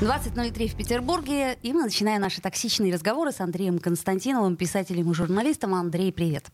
[0.00, 5.72] 20.03 в Петербурге, и мы начинаем наши токсичные разговоры с Андреем Константиновым, писателем и журналистом.
[5.74, 6.46] Андрей, привет.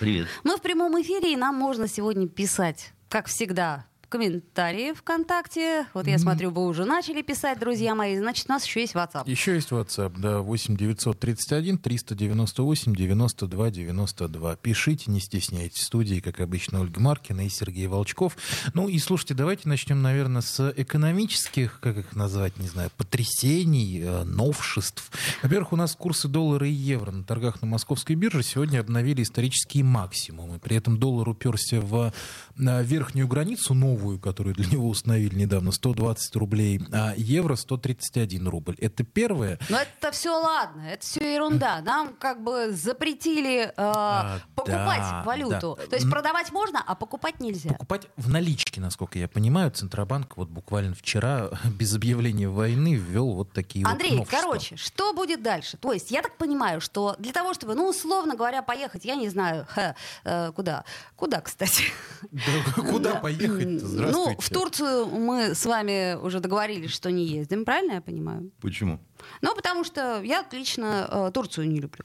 [0.00, 0.26] Привет.
[0.42, 5.86] Мы в прямом эфире, и нам можно сегодня писать, как всегда, комментарии ВКонтакте.
[5.94, 8.18] Вот я смотрю, вы уже начали писать, друзья мои.
[8.18, 9.22] Значит, у нас еще есть WhatsApp.
[9.24, 14.56] Еще есть WhatsApp, да, 8 931 398 92 92.
[14.56, 15.80] Пишите, не стесняйтесь.
[15.80, 18.36] В студии, как обычно, Ольга Маркина и Сергей Волчков.
[18.74, 24.24] Ну и слушайте, давайте начнем, наверное, с экономических, как их назвать, не знаю, потрясений, э,
[24.24, 25.10] новшеств.
[25.42, 29.84] Во-первых, у нас курсы доллара и евро на торгах на московской бирже сегодня обновили исторические
[29.84, 30.58] максимумы.
[30.58, 32.12] При этом доллар уперся в
[32.56, 38.48] на верхнюю границу, новую новую, которую для него установили недавно, 120 рублей, а евро 131
[38.48, 38.74] рубль.
[38.78, 39.58] Это первое.
[39.68, 41.80] Но это все ладно, это все ерунда.
[41.82, 45.78] Нам как бы запретили э, а, покупать да, валюту.
[45.80, 45.86] Да.
[45.86, 47.70] То есть продавать можно, а покупать нельзя.
[47.70, 49.70] Покупать в наличке, насколько я понимаю.
[49.70, 55.42] Центробанк вот буквально вчера без объявления войны ввел вот такие Андрей, вот короче, что будет
[55.42, 55.76] дальше?
[55.76, 59.28] То есть я так понимаю, что для того, чтобы, ну, условно говоря, поехать, я не
[59.28, 59.94] знаю, ха,
[60.24, 60.84] э, куда?
[61.16, 61.84] Куда, кстати?
[62.30, 67.94] Да, куда поехать ну, в Турцию мы с вами уже договорились, что не ездим, правильно
[67.94, 68.50] я понимаю?
[68.60, 69.00] Почему?
[69.40, 72.04] Ну, потому что я лично э, Турцию не люблю.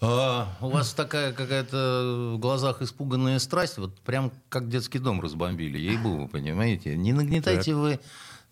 [0.00, 5.78] А, у вас такая какая-то в глазах испуганная страсть, вот прям как детский дом разбомбили,
[5.78, 6.96] ей-богу, понимаете?
[6.96, 7.80] Не нагнетайте так.
[7.80, 8.00] вы,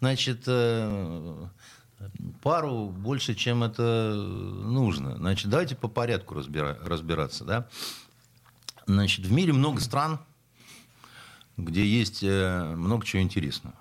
[0.00, 1.46] значит, э,
[2.42, 5.16] пару больше, чем это нужно.
[5.16, 7.68] Значит, давайте по порядку разбира- разбираться, да?
[8.86, 10.18] Значит, в мире много стран,
[11.56, 13.74] где есть э, много чего интересного.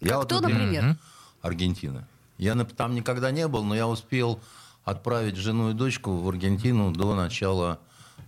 [0.00, 0.96] Я вот, например?
[1.40, 2.06] Аргентина.
[2.38, 4.40] Я там никогда не был, но я успел
[4.84, 7.78] отправить жену и дочку в Аргентину до начала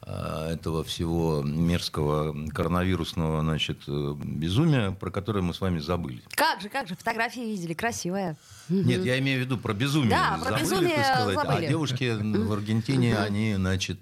[0.03, 6.23] э, этого всего мерзкого коронавирусного значит, э, безумия, про которое мы с вами забыли.
[6.31, 8.37] Как же, как же, фотографии видели, красивая.
[8.69, 10.11] Нет, я имею в виду про безумие.
[10.11, 11.37] Да, про забыли, безумие так сказать.
[11.37, 11.67] А забыли.
[11.67, 14.01] А девушки в Аргентине, они, значит,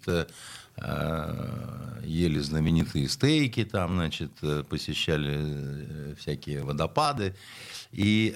[2.06, 7.34] ели знаменитые стейки, там, значит, э, посещали э, всякие водопады.
[7.92, 8.34] И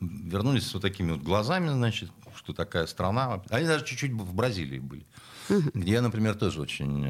[0.00, 3.40] вернулись с вот такими вот глазами, значит, что такая страна.
[3.50, 5.06] Они даже чуть-чуть в Бразилии были.
[5.48, 7.08] Где я, например, тоже очень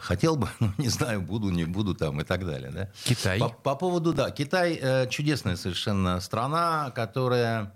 [0.00, 2.70] хотел бы, но не знаю, буду, не буду там и так далее.
[2.70, 2.90] Да?
[3.04, 3.40] Китай.
[3.40, 7.72] По, по поводу, да, Китай чудесная совершенно страна, которая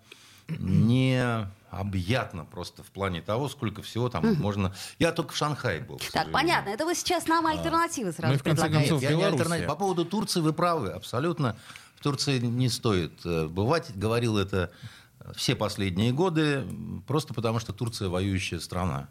[0.49, 1.49] не
[1.81, 4.37] объятно просто в плане того, сколько всего там mm.
[4.41, 4.75] можно.
[4.99, 6.01] Я только в Шанхае был.
[6.13, 6.71] Так, понятно.
[6.71, 9.67] Это вы сейчас нам альтернативы сразу ну, в конце концов, я не альтернатив.
[9.67, 11.57] По поводу Турции вы правы, абсолютно.
[11.97, 13.97] В Турции не стоит э, бывать.
[13.97, 14.71] Говорил это
[15.35, 16.65] все последние годы,
[17.07, 19.09] просто потому что Турция воюющая страна.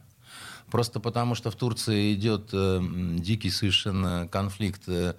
[0.70, 2.80] Просто потому что в Турции идет э,
[3.18, 5.16] дикий совершенно конфликт э,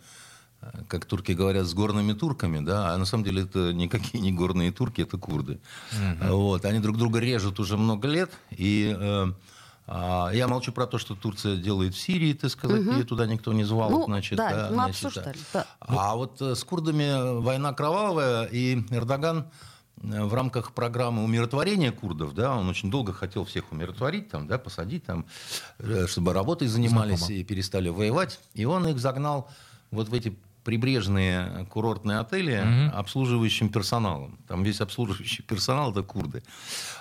[0.89, 4.73] как турки говорят, с горными турками, да, а на самом деле это никакие не горные
[4.73, 5.61] турки, это курды.
[5.93, 6.37] Угу.
[6.37, 9.33] Вот, они друг друга режут уже много лет, и э,
[9.87, 12.93] а, я молчу про то, что Турция делает в Сирии, так сказать, угу.
[12.93, 13.91] ее туда никто не звал.
[13.91, 15.39] Ну, значит, да, да, мы значит, обсуждали.
[15.53, 15.67] Да.
[15.81, 15.87] Да.
[15.89, 19.47] А вот э, с курдами война кровавая, и Эрдоган
[20.03, 24.59] э, в рамках программы умиротворения курдов, да, он очень долго хотел всех умиротворить, там, да,
[24.59, 25.27] посадить, там,
[25.79, 27.39] э, чтобы работой занимались Знакомо.
[27.39, 29.51] и перестали воевать, и он их загнал
[29.91, 32.97] вот в эти прибрежные курортные отели угу.
[32.97, 34.39] обслуживающим персоналом.
[34.49, 36.43] Там весь обслуживающий персонал это курды.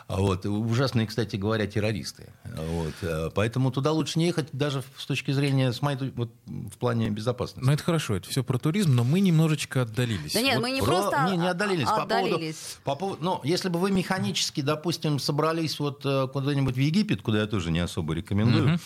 [0.07, 0.46] Вот.
[0.46, 2.29] Ужасные, кстати говоря, террористы.
[2.44, 3.34] Вот.
[3.34, 7.66] Поэтому туда лучше не ехать даже с точки зрения, с моей, вот, в плане безопасности.
[7.66, 10.34] Ну это хорошо, это все про туризм, но мы немножечко отдалились.
[10.34, 10.88] Да нет, вот мы не про...
[10.88, 11.88] просто не, не отдалились.
[11.88, 12.78] отдалились.
[12.84, 16.79] По поводу, по поводу, ну, если бы вы механически, допустим, собрались вот э, куда-нибудь в
[16.79, 18.81] Египет, куда я тоже не особо рекомендую, угу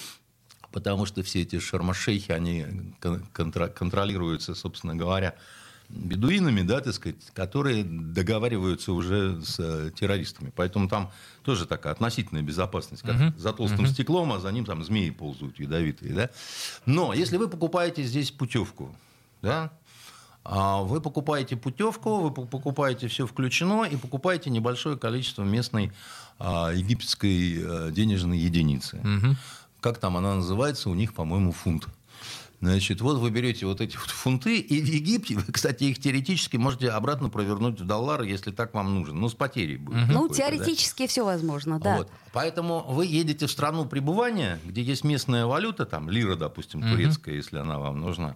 [0.71, 2.65] потому что все эти шармашейхи, они
[3.01, 5.35] контр- контролируются, собственно говоря,
[5.89, 10.51] бедуинами, да, так сказать, которые договариваются уже с э, террористами.
[10.53, 11.11] Поэтому там
[11.43, 13.37] тоже такая относительная безопасность, как uh-huh.
[13.37, 13.91] за толстым uh-huh.
[13.91, 16.29] стеклом, а за ним там змеи ползают ядовитые, да.
[16.85, 18.93] Но если вы покупаете здесь путевку,
[19.41, 19.71] да,
[20.43, 25.91] а вы покупаете путевку, вы покупаете все включено и покупаете небольшое количество местной
[26.39, 28.97] а, египетской а, денежной единицы.
[28.97, 29.35] Uh-huh
[29.81, 31.87] как там она называется, у них, по-моему, фунт.
[32.59, 36.89] Значит, вот вы берете вот эти фунты, и в Египте, вы, кстати, их теоретически можете
[36.89, 39.13] обратно провернуть в доллары, если так вам нужно.
[39.13, 40.07] Ну, с потерей будет.
[40.07, 40.35] Ну, какой-то, да.
[40.35, 41.97] теоретически все возможно, да.
[41.97, 42.09] Вот.
[42.33, 47.57] Поэтому вы едете в страну пребывания, где есть местная валюта, там лира, допустим, турецкая, если
[47.57, 48.35] она вам нужна.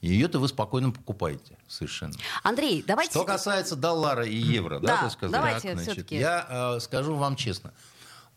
[0.00, 2.14] Ее-то вы спокойно покупаете совершенно.
[2.44, 3.10] Андрей, давайте...
[3.10, 6.16] Что касается доллара и евро, да, Да, так сказать, давайте значит, всё-таки.
[6.16, 6.46] я
[6.76, 7.72] э, скажу вам честно.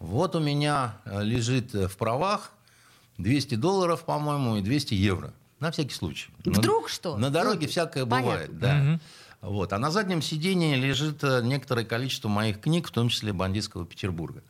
[0.01, 2.51] Вот у меня э, лежит э, в правах
[3.19, 5.31] 200 долларов, по-моему, и 200 евро.
[5.59, 6.31] На всякий случай.
[6.44, 7.18] На- Вдруг что?
[7.18, 8.31] На дороге Ну, всякое понятно.
[8.56, 9.00] бывает, да.
[9.42, 9.74] Вот.
[9.74, 14.42] А на заднем сидении лежит э, некоторое количество моих книг, в том числе бандитского Петербурга.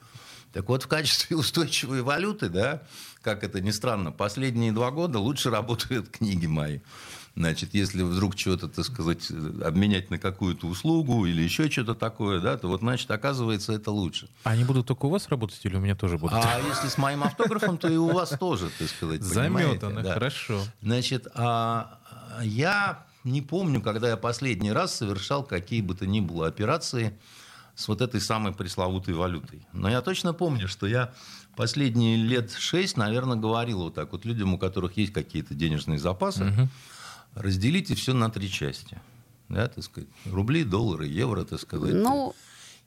[0.54, 2.84] Так вот, в качестве устойчивой валюты, да,
[3.22, 6.80] как это ни странно, последние два года лучше работают книги мои.
[7.36, 9.32] Значит, если вдруг что-то, так сказать,
[9.64, 14.28] обменять на какую-то услугу или еще что-то такое, да, то вот, значит, оказывается, это лучше.
[14.44, 16.38] Они будут только у вас работать или у меня тоже будут?
[16.38, 20.14] А если с моим автографом, то и у вас тоже, так сказать, Заметано, да.
[20.14, 20.62] хорошо.
[20.82, 22.00] Значит, а,
[22.38, 27.18] а, я не помню, когда я последний раз совершал какие бы то ни было операции
[27.76, 29.66] с вот этой самой пресловутой валютой.
[29.72, 31.14] Но я точно помню, что я
[31.56, 36.70] последние лет шесть, наверное, говорил вот так вот людям, у которых есть какие-то денежные запасы,
[37.36, 39.00] разделите все на три части.
[39.50, 41.94] Да, так сказать, рубли, доллары, евро, так сказать.
[41.94, 42.34] Ну,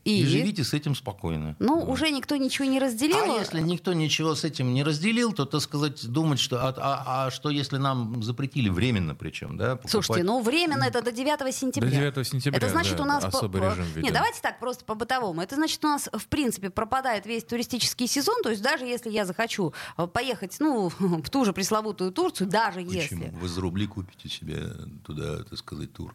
[0.04, 0.22] и...
[0.22, 1.56] и живите с этим спокойно.
[1.58, 1.88] Ну, Вот.
[1.88, 3.16] уже никто ничего не разделил.
[3.16, 6.60] А если никто ничего с этим не разделил, то, так сказать, думать, что...
[6.60, 9.76] А, а- а что если нам запретили временно причем, да?
[9.76, 11.90] покупать- Слушайте, ну временно это до 9 сентября.
[11.90, 13.24] До 9 сентября, Это значит, да, у нас...
[13.24, 14.12] особый по- режим Не, введен.
[14.12, 15.40] давайте так, просто по-бытовому.
[15.40, 18.42] Это значит, у нас, в принципе, пропадает весь туристический сезон.
[18.42, 22.80] То есть даже если я захочу э, поехать, ну, в ту же пресловутую Турцию, даже
[22.80, 22.92] Почему?
[22.92, 23.30] если...
[23.40, 24.70] Вы за рубли купите себе
[25.04, 26.14] туда, так сказать, тур.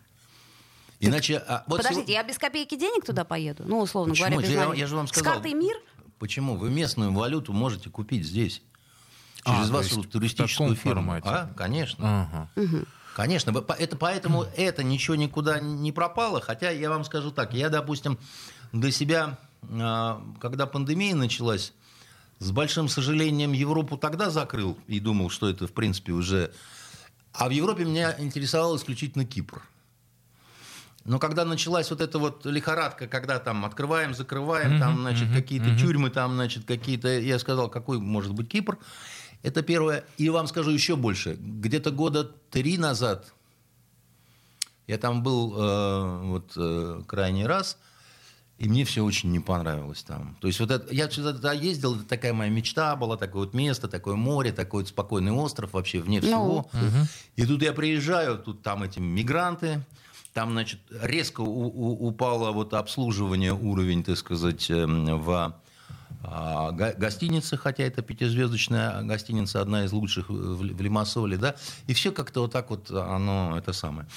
[1.00, 1.38] Иначе...
[1.38, 3.64] а, вот Подождите, сего- я без копейки денег туда поеду?
[3.66, 4.30] Ну, условно Почему?
[4.32, 5.34] говоря, без Я- я же вам С сказал.
[5.34, 5.76] картой МИР?
[6.20, 6.58] Почему?
[6.58, 8.62] Вы местную валюту можете купить здесь.
[9.46, 11.02] А, Через то вашу есть в туристическую фирму.
[11.20, 11.30] формате.
[11.30, 11.54] А?
[11.56, 12.50] Конечно.
[12.58, 12.86] Ага.
[13.16, 16.42] Конечно, вы- по- это, поэтому это ничего никуда не пропало.
[16.42, 18.18] Хотя я вам скажу так, я, допустим,
[18.74, 19.38] для себя,
[19.70, 21.74] а, когда пандемия началась,
[22.40, 26.52] с большим сожалением Европу тогда закрыл и думал, что это, в принципе, уже...
[27.34, 29.62] А в Европе меня интересовал исключительно Кипр.
[31.06, 36.10] Но когда началась вот эта вот лихорадка, когда там открываем, закрываем, там, значит, какие-то тюрьмы,
[36.10, 37.20] там, значит, какие-то...
[37.20, 38.78] Я сказал, какой может быть Кипр?
[39.42, 40.04] Это первое.
[40.18, 41.38] И вам скажу еще больше.
[41.40, 43.34] Где-то года три назад
[44.90, 47.78] я там был э, вот э, крайний раз,
[48.58, 50.36] и мне все очень не понравилось там.
[50.42, 53.54] То есть вот это, я сюда туда ездил, это такая моя мечта была, такое вот
[53.54, 56.68] место, такое море, такой вот спокойный остров вообще вне всего.
[57.36, 59.86] И тут я приезжаю, тут там эти мигранты,
[60.34, 65.56] там, значит, резко у- у- упало вот обслуживание, уровень, так сказать, эм, в
[66.24, 71.56] а, гостинице, хотя это пятизвездочная гостиница, одна из лучших в Лимассоле, да,
[71.88, 74.08] и все как-то вот так вот оно, это самое.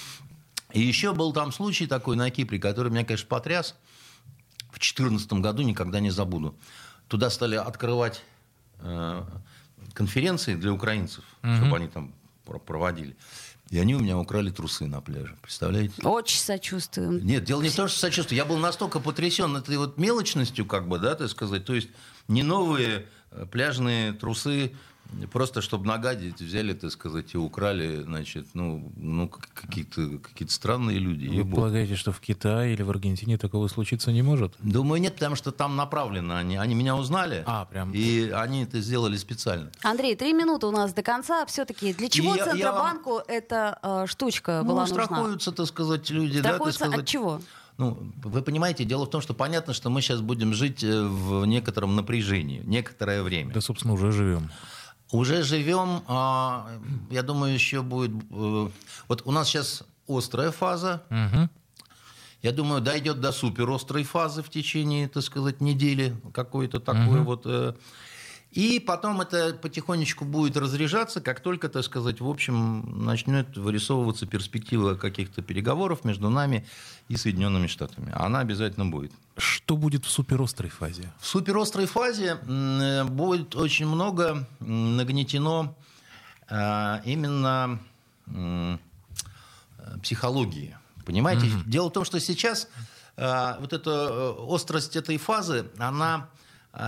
[0.73, 3.77] И еще был там случай такой на Кипре, который меня, конечно, потряс.
[4.71, 6.57] В 2014 году никогда не забуду.
[7.09, 8.23] Туда стали открывать
[8.81, 9.23] э,
[9.93, 12.13] конференции для украинцев, чтобы они там
[12.45, 13.15] про- проводили.
[13.73, 15.35] И они у меня украли трусы на пляже.
[15.41, 15.95] Представляете?
[16.03, 17.25] Очень сочувствуем.
[17.25, 18.37] Нет, дело не в том, что сочувствую.
[18.37, 21.65] Я был настолько потрясен этой вот мелочностью, как бы, да, так сказать.
[21.65, 21.89] То есть
[22.29, 24.73] не новые э, пляжные трусы,
[25.33, 31.27] просто чтобы нагадить, взяли, так сказать, и украли, значит, ну, ну какие-то какие странные люди.
[31.27, 34.55] Вы полагаете, что в Китае или в Аргентине такого случиться не может?
[34.61, 36.57] Думаю, нет, потому что там направлено они.
[36.57, 37.93] Они меня узнали, А, прям.
[37.93, 39.71] и они это сделали специально.
[39.83, 41.47] Андрей, три минуты у нас до конца.
[41.47, 45.05] Все-таки для чего И я- я Центробанку эта э, штучка была ну, нужна?
[45.05, 46.41] страхуются, так сказать, люди.
[46.41, 47.01] да, так Страхуются сказать.
[47.01, 47.41] от чего?
[47.79, 51.47] Ну, вы понимаете, дело в том, что понятно, что мы сейчас будем жить э, в
[51.47, 53.55] некотором напряжении, некоторое время.
[53.55, 54.51] Да, собственно, уже живем.
[55.13, 56.67] Уже живем, а,
[57.11, 58.11] я думаю, еще будет...
[58.31, 58.69] э,
[59.09, 61.03] Вот у нас сейчас острая фаза.
[61.11, 61.51] Мгм.
[62.41, 67.47] Я думаю, дойдет до суперострой фазы в течение, так сказать, недели какой-то такой вот.
[68.53, 74.95] И потом это потихонечку будет разряжаться, как только, так сказать, в общем, начнет вырисовываться перспектива
[74.95, 76.67] каких-то переговоров между нами
[77.09, 78.13] и Соединенными Штатами.
[78.15, 79.11] Она обязательно будет.
[79.39, 81.11] Что будет в суперострой фазе?
[81.19, 82.35] В суперострой фазе
[83.05, 85.75] будет очень много нагнетено
[86.51, 87.81] э, именно
[90.03, 90.77] психологии.
[91.07, 91.47] Понимаете?
[91.65, 92.69] Дело в том, что сейчас
[93.17, 96.29] э, вот эта э, острость этой фазы, она а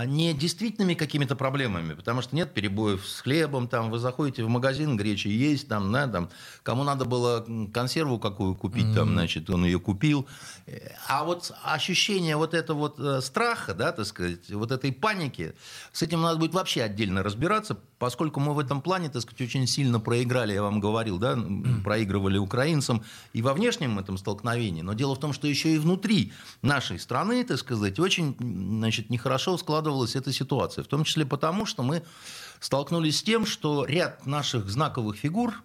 [0.05, 4.97] не действительными какими-то проблемами, потому что нет перебоев с хлебом, там вы заходите в магазин,
[4.97, 6.29] гречи есть, там, да, там,
[6.63, 8.95] кому надо было консерву какую купить, mm-hmm.
[8.95, 10.27] там, значит, он ее купил.
[11.07, 15.53] А вот ощущение вот этого вот э, страха, да, так сказать, вот этой паники,
[15.91, 19.67] с этим надо будет вообще отдельно разбираться, поскольку мы в этом плане, так сказать, очень
[19.67, 21.37] сильно проиграли, я вам говорил, да,
[21.83, 26.33] проигрывали украинцам и во внешнем этом столкновении, но дело в том, что еще и внутри
[26.63, 30.85] нашей страны, так сказать, очень, значит, нехорошо складывается складывалась эта ситуация.
[30.85, 32.01] В том числе потому, что мы
[32.61, 35.61] столкнулись с тем, что ряд наших знаковых фигур,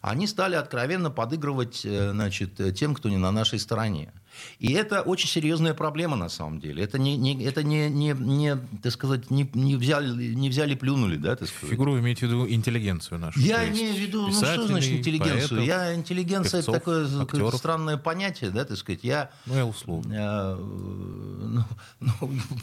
[0.00, 4.12] они стали откровенно подыгрывать э, значит, тем, кто не на нашей стороне.
[4.58, 6.82] И это очень серьезная проблема на самом деле.
[6.82, 11.16] Это не, не, это не, не, не, так сказать, не, не, взяли, не взяли, плюнули,
[11.16, 11.70] да, так сказать.
[11.70, 13.40] Фигуру имеете в виду интеллигенцию нашу?
[13.40, 15.60] Я имею в виду, ну что значит интеллигенцию?
[15.60, 17.54] Поэтов, я интеллигенция певцов, это такое актеров.
[17.56, 19.00] странное понятие, да, так сказать.
[19.02, 20.12] Я, ну, я условно.
[20.12, 21.64] Я, ну,
[22.00, 22.12] ну,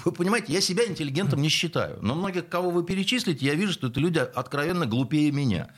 [0.06, 2.00] вы понимаете, я себя интеллигентом не считаю.
[2.01, 5.70] Но многих, кого вы перечислите, я вижу, что это люди откровенно глупее меня.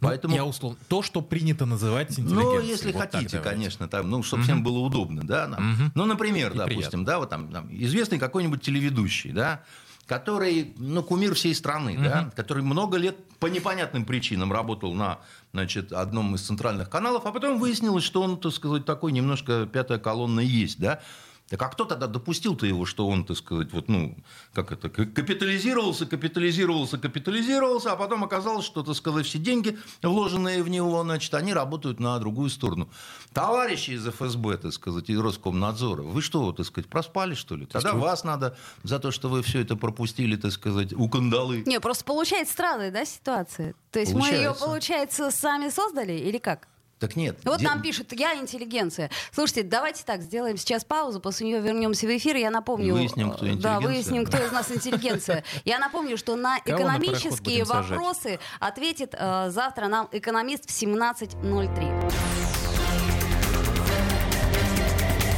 [0.00, 0.34] Ну, Поэтому...
[0.34, 0.78] Я условно.
[0.88, 2.44] То, что принято называть интеллигенцией.
[2.44, 4.44] Ну, если вот хотите, конечно, там, ну, чтобы угу.
[4.44, 5.48] всем было удобно, да.
[5.48, 5.72] Нам.
[5.72, 5.82] Угу.
[5.94, 7.04] Ну, например, И допустим, приятно.
[7.04, 9.64] да, вот там, там известный какой-нибудь телеведущий, да,
[10.06, 12.04] который, ну, кумир всей страны, угу.
[12.04, 15.18] да, который много лет по непонятным причинам работал на,
[15.52, 19.98] значит, одном из центральных каналов, а потом выяснилось, что он, так сказать, такой немножко пятая
[19.98, 21.00] колонна есть, да.
[21.48, 24.16] Так а кто тогда допустил-то его, что он, так сказать, вот, ну,
[24.52, 30.68] как это, капитализировался, капитализировался, капитализировался, а потом оказалось, что, так сказать, все деньги, вложенные в
[30.68, 32.90] него, значит, они работают на другую сторону.
[33.32, 37.64] Товарищи из ФСБ, так сказать, из Роскомнадзора, вы что, так сказать, проспали, что ли?
[37.64, 37.98] Тогда что?
[37.98, 41.62] вас надо за то, что вы все это пропустили, так сказать, у кандалы.
[41.66, 43.74] Не, просто получается странная, да, ситуация?
[43.90, 44.42] То есть получается.
[44.42, 46.68] мы ее, получается, сами создали или как?
[46.98, 47.38] Так нет.
[47.44, 47.64] Вот де...
[47.64, 49.10] нам пишут, я интеллигенция.
[49.32, 52.36] Слушайте, давайте так, сделаем сейчас паузу, после нее вернемся в эфир.
[52.36, 52.94] Я напомню...
[52.94, 53.80] Выясним, кто интеллигенция.
[53.80, 55.44] Да, выясним, кто из нас интеллигенция.
[55.64, 62.12] Я напомню, что на экономические вопросы ответит э, завтра нам экономист в 17.03.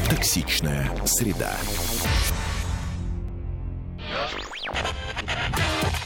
[0.09, 1.57] Токсичная среда.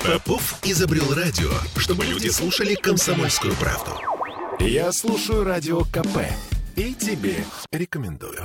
[0.05, 4.14] Попов изобрел радио, чтобы люди слушали комсомольскую правду.
[4.67, 6.25] Я слушаю радио КП
[6.75, 7.37] и тебе
[7.71, 8.41] рекомендую.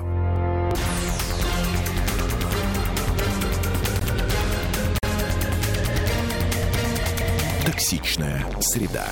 [7.66, 9.08] Токсичная среда.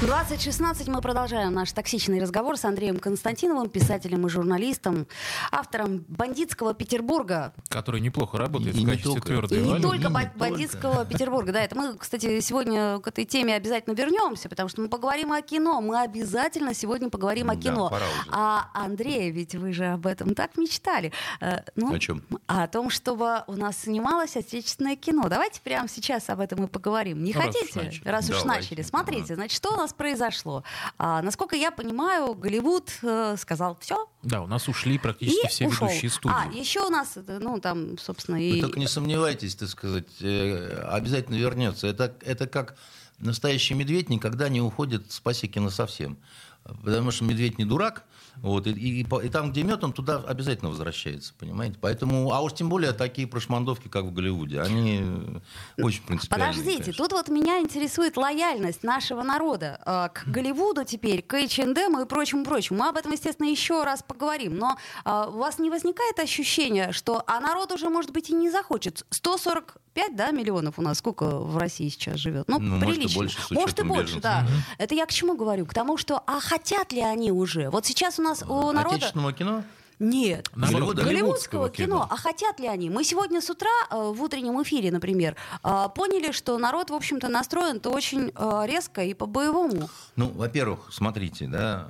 [0.00, 5.06] 2016 мы продолжаем наш токсичный разговор с Андреем Константиновым, писателем и журналистом,
[5.50, 7.54] автором «Бандитского Петербурга».
[7.70, 11.12] Который неплохо работает и в качестве твердой И не только и «Бандитского только.
[11.14, 11.52] Петербурга».
[11.52, 15.40] Да, это мы, кстати, сегодня к этой теме обязательно вернемся, потому что мы поговорим о
[15.40, 15.80] кино.
[15.80, 17.88] Мы обязательно сегодня поговорим о кино.
[17.88, 18.28] Да, пора уже.
[18.32, 21.10] А Андрей, ведь вы же об этом так мечтали.
[21.40, 22.22] Э, ну, о чем?
[22.46, 25.26] О том, чтобы у нас снималось отечественное кино.
[25.30, 27.24] Давайте прямо сейчас об этом и поговорим.
[27.24, 27.62] Не ну, хотите?
[27.64, 28.08] Раз уж начали.
[28.10, 28.82] Раз уж начали.
[28.82, 30.64] Смотрите, значит, что у нас нас произошло?
[30.98, 34.08] А, насколько я понимаю, Голливуд э, сказал все.
[34.22, 35.86] Да, у нас ушли практически и все ушел.
[35.86, 36.34] ведущие студии.
[36.36, 38.54] А, еще у нас, э, ну, там, собственно, и...
[38.54, 41.86] Вы только не сомневайтесь, так сказать, э, обязательно вернется.
[41.86, 42.76] Это, это как
[43.18, 46.18] настоящий медведь никогда не уходит с пасеки на совсем.
[46.84, 48.04] Потому что медведь не дурак,
[48.36, 51.78] вот, и, и, и там, где мед, он туда обязательно возвращается, понимаете?
[51.80, 55.02] Поэтому, а уж тем более такие прошмандовки, как в Голливуде, они
[55.78, 56.48] очень принципиальные.
[56.48, 57.04] Подождите, конечно.
[57.04, 62.80] тут вот меня интересует лояльность нашего народа э, к Голливуду теперь, к H&M и прочему-прочему.
[62.80, 64.56] Мы об этом, естественно, еще раз поговорим.
[64.56, 68.50] Но э, у вас не возникает ощущения, что а народ уже, может быть, и не
[68.50, 69.06] захочет?
[69.10, 72.46] 140 5 да, миллионов у нас сколько в России сейчас живет?
[72.48, 73.22] Ну, ну прилично.
[73.22, 74.44] Может и больше, может, и больше да.
[74.44, 74.52] Угу.
[74.76, 75.64] Это я к чему говорю?
[75.64, 77.70] К тому, что а хотят ли они уже?
[77.70, 78.96] Вот сейчас у нас у народа...
[78.96, 79.64] Отечественного кино?
[79.98, 81.86] Нет, Наоборот, голливудского кино.
[81.86, 82.08] кино.
[82.10, 82.90] А хотят ли они?
[82.90, 85.34] Мы сегодня с утра э, в утреннем эфире, например,
[85.64, 89.88] э, поняли, что народ, в общем-то, настроен-то очень э, резко и по-боевому.
[90.16, 91.88] Ну, во-первых, смотрите, да,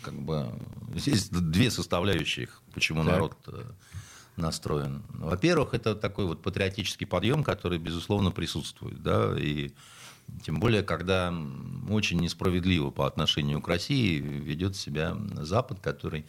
[0.00, 0.58] как бы
[0.94, 3.12] здесь две составляющих, почему так.
[3.12, 3.36] народ
[4.36, 5.02] настроен.
[5.10, 9.02] Во-первых, это такой вот патриотический подъем, который, безусловно, присутствует.
[9.02, 9.72] Да, и
[10.42, 11.32] тем более, когда
[11.88, 16.26] очень несправедливо по отношению к России ведет себя Запад, который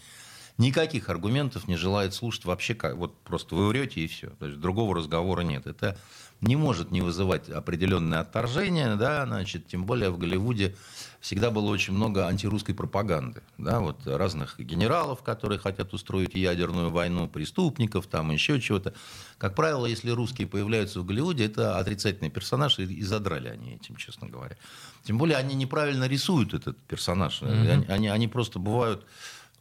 [0.57, 4.29] никаких аргументов не желает слушать вообще, как, вот просто вы врете и все.
[4.39, 5.67] То есть другого разговора нет.
[5.67, 5.97] Это
[6.45, 10.75] не может не вызывать определенное отторжение, да, значит, тем более в Голливуде
[11.19, 17.27] всегда было очень много антирусской пропаганды, да, вот разных генералов, которые хотят устроить ядерную войну,
[17.27, 18.93] преступников, там еще чего-то.
[19.39, 24.27] Как правило, если русские появляются в Голливуде, это отрицательный персонаж, и задрали они этим, честно
[24.27, 24.55] говоря.
[25.03, 27.41] Тем более они неправильно рисуют этот персонаж.
[27.41, 27.71] Mm-hmm.
[27.71, 29.05] Они, они, они просто бывают,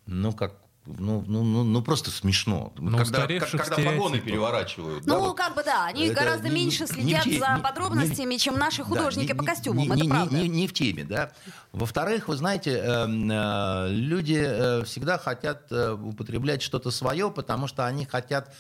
[0.07, 2.73] ну, как ну, ну, ну, ну просто смешно.
[2.77, 5.05] Но когда как, устаревших когда погоны переворачивают.
[5.05, 5.35] да, Ну, вот.
[5.37, 8.39] как бы да, они Это гораздо не- меньше не- следят не за не- подробностями, не-
[8.39, 9.79] чем наши Да, художники не- по не- костюмам.
[9.79, 10.37] не- Это не- правда.
[10.37, 11.33] Не, не в теме, да.
[11.73, 17.87] Во-вторых, вы знаете, э, э, люди э, всегда хотят э, употреблять что-то свое, потому что
[17.87, 18.55] они хотят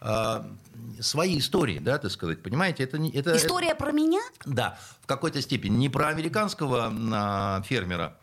[0.00, 0.42] э,
[1.00, 2.84] свои истории, да, так сказать, понимаете?
[2.84, 4.20] Это, не- это, История про меня?
[4.46, 5.76] да, в какой-то степени.
[5.76, 8.16] Не про американского а, фермера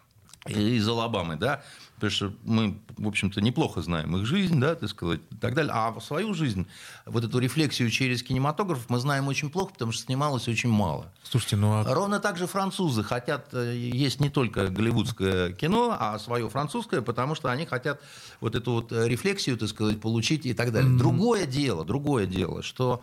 [0.47, 1.63] из Алабамы, да,
[1.95, 5.71] потому что мы, в общем-то, неплохо знаем их жизнь, да, так сказать, и так далее.
[5.73, 6.67] А свою жизнь,
[7.05, 11.11] вот эту рефлексию через кинематограф мы знаем очень плохо, потому что снималось очень мало.
[11.23, 16.19] Слушайте, ну а Ровно так же французы хотят э, есть не только голливудское кино, а
[16.19, 18.01] свое французское, потому что они хотят
[18.41, 20.97] вот эту вот э, рефлексию, так сказать, получить и так далее.
[20.97, 23.01] Другое дело, другое дело, что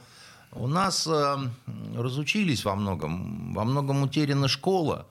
[0.53, 1.37] у нас э,
[1.97, 5.07] разучились во многом, во многом утеряна школа.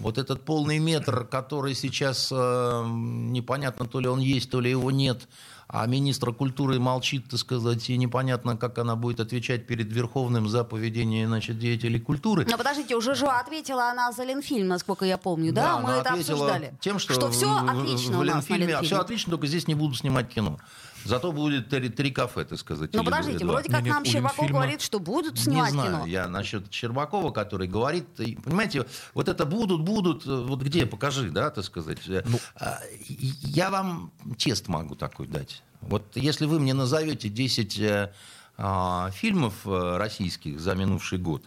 [0.00, 4.90] Вот этот полный метр, который сейчас э, непонятно, то ли он есть, то ли его
[4.90, 5.28] нет,
[5.68, 10.64] а министр культуры молчит, так сказать, и непонятно, как она будет отвечать перед Верховным за
[10.64, 12.46] поведение значит, деятелей культуры.
[12.50, 15.78] Но подождите, уже же ответила она за Ленфильм, насколько я помню, да?
[15.78, 16.74] Мы она это обсуждали.
[16.80, 18.82] Тем, что, все в- отлично в у нас на Ленфильме, Ленфильме.
[18.86, 20.58] все отлично, только здесь не буду снимать кино.
[21.04, 22.92] Зато будет три, три кафе, так сказать.
[22.92, 23.52] Но или подождите, два.
[23.54, 26.06] вроде как Нет, нам у Щербаков Ленфильма- говорит, что будут Не снимать знаю, кино.
[26.06, 28.06] я насчет Щербакова, который говорит,
[28.44, 31.98] понимаете, вот это будут, будут, э, вот где, покажи, да, так сказать.
[32.06, 32.38] Ну.
[32.56, 32.78] А,
[33.08, 35.62] Я вам тест могу такой дать.
[35.80, 38.12] Вот если вы мне назовете 10 э,
[38.58, 41.42] а, фильмов э, российских за минувший год,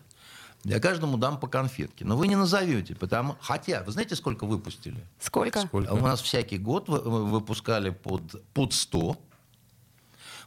[0.63, 2.05] я каждому дам по конфетке.
[2.05, 3.35] Но вы не назовете, потому...
[3.41, 5.03] Хотя, вы знаете, сколько выпустили?
[5.19, 5.59] Сколько?
[5.61, 5.91] сколько?
[5.91, 9.17] У нас всякий год вы- вы- выпускали под, под 100.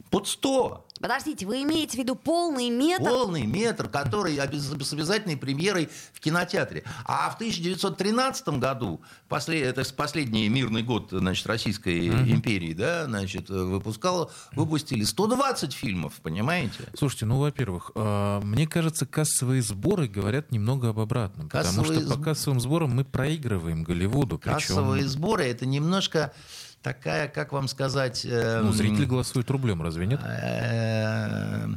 [0.09, 0.87] Под 100.
[0.99, 3.03] Подождите, вы имеете в виду полный метр?
[3.03, 6.83] Полный метр, который с обязательной премьерой в кинотеатре.
[7.05, 14.31] А в 1913 году, после, это последний мирный год значит, Российской империи, да, значит, выпускал,
[14.53, 16.85] выпустили 120 фильмов, понимаете?
[16.95, 21.49] Слушайте, ну, во-первых, э, мне кажется, кассовые сборы говорят немного об обратном.
[21.49, 24.39] потому Кассовые что по кассовым сборам мы проигрываем Голливуду.
[24.39, 26.33] причем, Кассовые сборы это немножко
[26.81, 28.25] такая, как вам сказать...
[28.25, 30.19] э, Ну, зрители голосуют рублем, разве нет?
[30.23, 31.67] Э,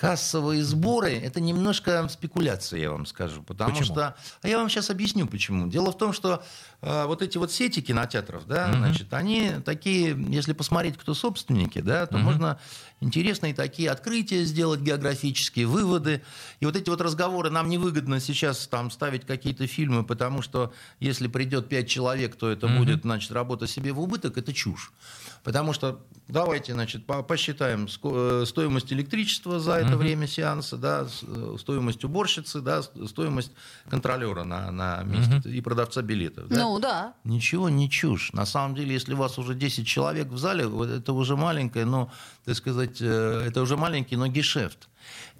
[0.00, 3.42] Кассовые сборы– это немножко спекуляция, я вам скажу.
[3.42, 3.84] Потому Почему?
[3.84, 4.16] что...
[4.40, 5.68] А я вам сейчас объясню, почему.
[5.68, 6.42] Дело в том, что
[6.80, 12.06] э, вот эти вот сети кинотеатров, да, значит, они такие, если посмотреть, кто собственники, да,
[12.06, 12.58] то можно
[13.00, 16.22] интересные такие открытия сделать, географические выводы.
[16.60, 21.28] И вот эти вот разговоры, нам невыгодно сейчас там ставить какие-то фильмы, потому что если
[21.28, 24.92] придет пять человек, то это будет, значит, работа себе в убыток, это чушь.
[25.42, 31.56] Потому что давайте, значит, по- посчитаем э, стоимость электричества за это время сеанса, да, э,
[31.58, 33.52] стоимость уборщицы, да, стоимость
[33.88, 36.48] контролера на, на месте и продавца билетов.
[36.48, 36.62] да.
[36.62, 37.14] Ну да.
[37.24, 38.32] Ничего не чушь.
[38.32, 41.84] На самом деле, если у вас уже 10 человек в зале, вот это уже маленькое,
[41.84, 42.12] но,
[42.44, 44.88] так сказать, э, это уже маленький, но гешефт.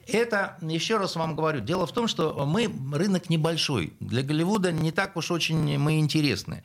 [0.07, 3.93] Это, еще раз вам говорю, дело в том, что мы рынок небольшой.
[4.01, 6.65] Для Голливуда не так уж очень мы интересны.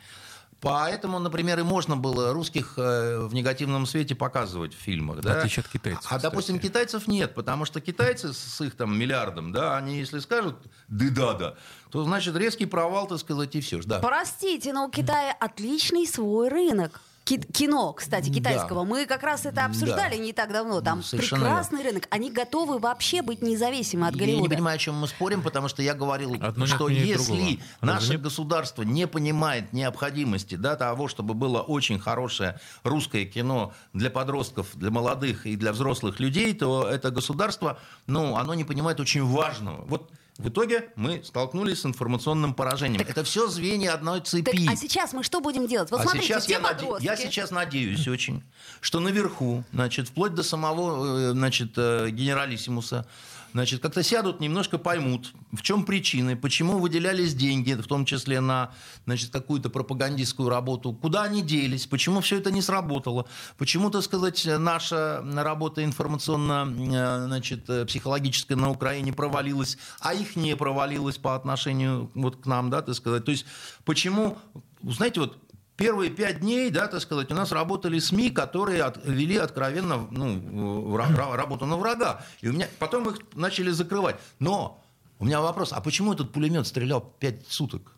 [0.62, 5.22] Поэтому, например, и можно было русских э, в негативном свете показывать в фильмах.
[5.22, 5.40] Да?
[5.40, 6.72] отличие от китайцев, А, допустим, кстати.
[6.72, 11.56] китайцев нет, потому что китайцы с их там миллиардом, да, они если скажут «да-да-да»,
[11.92, 13.82] то значит резкий провал, так сказать, и все.
[13.84, 14.00] Да.
[14.00, 17.00] Простите, но у Китая отличный свой рынок.
[17.26, 18.36] Ки- Кино, кстати, Да.
[18.36, 18.84] китайского.
[18.84, 20.24] Мы как раз это обсуждали Да.
[20.24, 20.80] не так давно.
[20.82, 22.08] Там Совершенно прекрасный рынок.
[22.12, 24.56] Они готовы вообще быть независимы от Я не Голливуда.
[24.56, 27.58] понимаю, о чем мы спорим, потому что я говорил, Одно что если другого.
[27.82, 28.22] Наше нет?
[28.22, 34.92] государство не понимает необходимости да, того, чтобы было очень хорошее русское кино для подростков, для
[34.92, 39.84] молодых и для взрослых людей, то это государство, ну, оно не понимает очень важного.
[39.86, 43.02] Вот в итоге мы столкнулись с информационным поражением.
[43.08, 44.68] это все звенья одной Так, цепи.
[44.70, 45.90] а сейчас мы что будем делать?
[45.92, 48.44] Вот А смотрите, сейчас я, наде- я сейчас надеюсь очень,
[48.82, 53.08] что наверху, значит, вплоть до самого, э, значит, э, генералиссимуса,
[53.56, 58.74] значит, как-то сядут, немножко поймут, в чем причины, почему выделялись деньги, в том числе на,
[59.06, 64.46] значит, какую-то пропагандистскую работу, куда они делись, почему все это не сработало, почему, так сказать,
[64.46, 71.34] наша работа информационно, э, значит, э, психологическая на Украине провалилась, а их не провалилась по
[71.34, 73.24] отношению вот к нам, да, так сказать.
[73.24, 73.46] То есть
[73.86, 74.38] почему,
[74.84, 75.38] знаете, вот
[75.78, 80.96] Первые пять дней, да, так сказать, у нас работали СМИ, которые от- вели откровенно ну,
[80.96, 82.26] работу на врага.
[82.42, 84.16] И у меня потом их начали закрывать.
[84.40, 84.82] Но
[85.20, 87.92] у меня вопрос: а почему этот пулемет стрелял пять суток?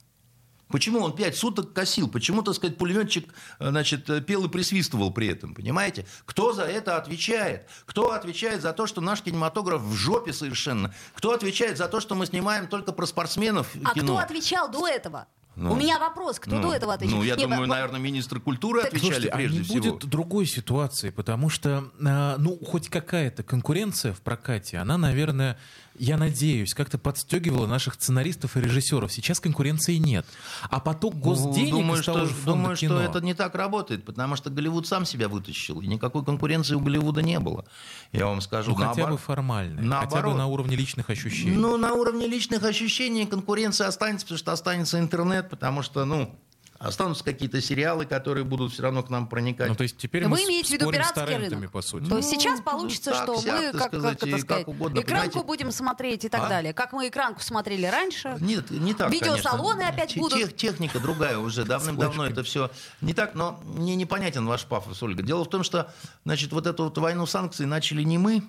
[0.69, 2.09] Почему он пять суток косил?
[2.09, 5.53] Почему, так сказать, пулеметчик э, значит, э, пел и присвистывал при этом?
[5.53, 6.05] Понимаете?
[6.25, 7.69] Кто за это отвечает?
[7.85, 10.93] Кто отвечает за то, что наш кинематограф в жопе совершенно?
[11.13, 14.15] Кто отвечает за то, что мы снимаем только про спортсменов А кино?
[14.15, 15.27] кто отвечал до этого?
[15.57, 17.17] Ну, У меня вопрос, кто ну, до этого отвечал?
[17.17, 19.95] Ну, я Нет, думаю, наверное, министры культуры так, отвечали слушайте, прежде а не всего.
[19.95, 25.57] будет другой ситуации, потому что, ну, хоть какая-то конкуренция в прокате, она, наверное,
[25.99, 29.11] я надеюсь, как-то подстегивала наших сценаристов и режиссеров.
[29.11, 30.25] Сейчас конкуренции нет.
[30.69, 32.95] А поток ну, госденег думаю, из того что, же фонда Думаю, кино...
[32.95, 36.79] что это не так работает, потому что Голливуд сам себя вытащил, и никакой конкуренции у
[36.79, 37.65] Голливуда не было.
[38.11, 38.71] Я вам скажу.
[38.71, 41.55] Ну, хотя бы формально, хотя бы на уровне личных ощущений.
[41.55, 46.35] Ну, на уровне личных ощущений конкуренция останется, потому что останется интернет, потому что, ну,
[46.79, 49.69] Останутся какие-то сериалы, которые будут все равно к нам проникать.
[49.69, 51.71] Ну, то есть теперь Вы мы имеете в виду пиратский рынок?
[51.71, 52.07] по сути.
[52.07, 54.67] То есть ну, сейчас получится, так, что всяк, мы, как, сказать, как это сказать, как
[54.67, 55.47] угодно, экранку понимаете?
[55.47, 56.49] будем смотреть и так А?
[56.49, 56.73] далее.
[56.73, 58.37] Как мы экранку смотрели раньше.
[58.39, 59.89] Нет, не так, Видеосалоны конечно.
[59.89, 60.37] опять Те- будут.
[60.39, 61.65] тех- техника другая уже.
[61.65, 62.69] Давным-давно это все
[63.01, 65.23] не так, но мне непонятен ваш пафос, Ольга.
[65.23, 65.91] Дело в том, что
[66.25, 68.43] значит, вот эту вот войну санкций начали не мы,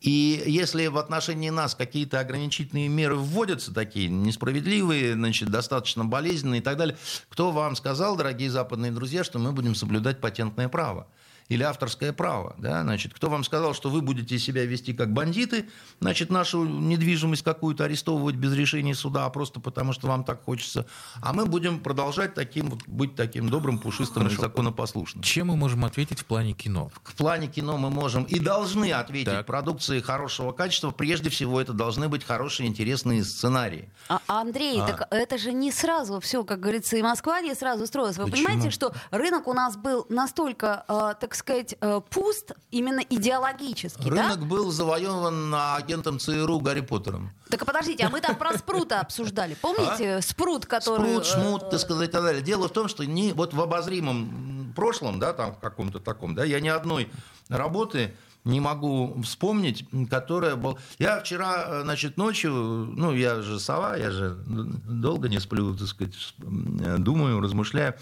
[0.00, 6.64] и если в отношении нас какие-то ограничительные меры вводятся, такие несправедливые, значит, достаточно болезненные и
[6.64, 6.96] так далее,
[7.28, 11.06] кто вам сказал, дорогие западные друзья, что мы будем соблюдать патентное право?
[11.50, 15.68] Или авторское право, да, значит, кто вам сказал, что вы будете себя вести как бандиты,
[16.00, 20.86] значит, нашу недвижимость какую-то арестовывать без решения суда, а просто потому, что вам так хочется,
[21.20, 25.24] а мы будем продолжать таким, вот, быть таким добрым, пушистым и законопослушным.
[25.24, 26.92] Чем мы можем ответить в плане кино?
[27.02, 29.46] В плане кино мы можем и должны ответить Так.
[29.46, 30.92] продукции хорошего качества.
[30.92, 33.90] Прежде всего, это должны быть хорошие, интересные сценарии.
[34.08, 34.86] А, Андрей, А.
[34.86, 38.18] так это же не сразу все, как говорится, и Москва не сразу строилась.
[38.18, 38.46] Вы Почему?
[38.46, 44.40] понимаете, что рынок у нас был настолько, э, так сказать, э, пуст именно идеологически, Рынок
[44.40, 44.46] да?
[44.46, 47.32] был завоеван агентом ЦРУ Гарри Поттером.
[47.50, 49.56] Так а подождите, а мы там про спрута обсуждали.
[49.60, 51.08] Помните спрут, который...
[51.08, 52.42] Спрут, э, шмут, так сказать, и так далее.
[52.42, 56.60] Дело в том, что не, вот в обозримом прошлом, да, там, каком-то таком, да, я
[56.60, 57.10] ни одной
[57.48, 60.76] работы не могу вспомнить, которая была...
[60.98, 65.88] Я вчера, э, значит, ночью, ну, я же сова, я же долго не сплю, так
[65.88, 67.94] сказать, думаю, размышляю,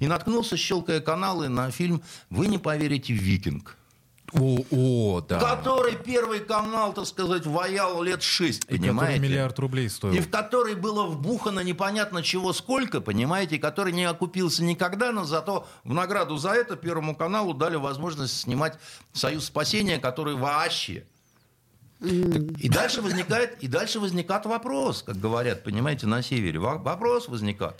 [0.00, 3.76] и наткнулся, щелкая каналы, на фильм «Вы не поверите, Викинг».
[4.32, 5.38] О, о, да.
[5.38, 9.20] Который первый канал, так сказать, ваял лет шесть, И который понимаете?
[9.20, 10.12] миллиард рублей стоил.
[10.14, 15.24] И в который было вбухано непонятно чего сколько, понимаете, и который не окупился никогда, но
[15.24, 18.76] зато в награду за это Первому каналу дали возможность снимать
[19.12, 21.04] «Союз спасения», который вообще...
[22.00, 26.58] И дальше возникает, и дальше возникает вопрос, как говорят, понимаете, на севере.
[26.58, 27.76] Во- Вопрос возникает.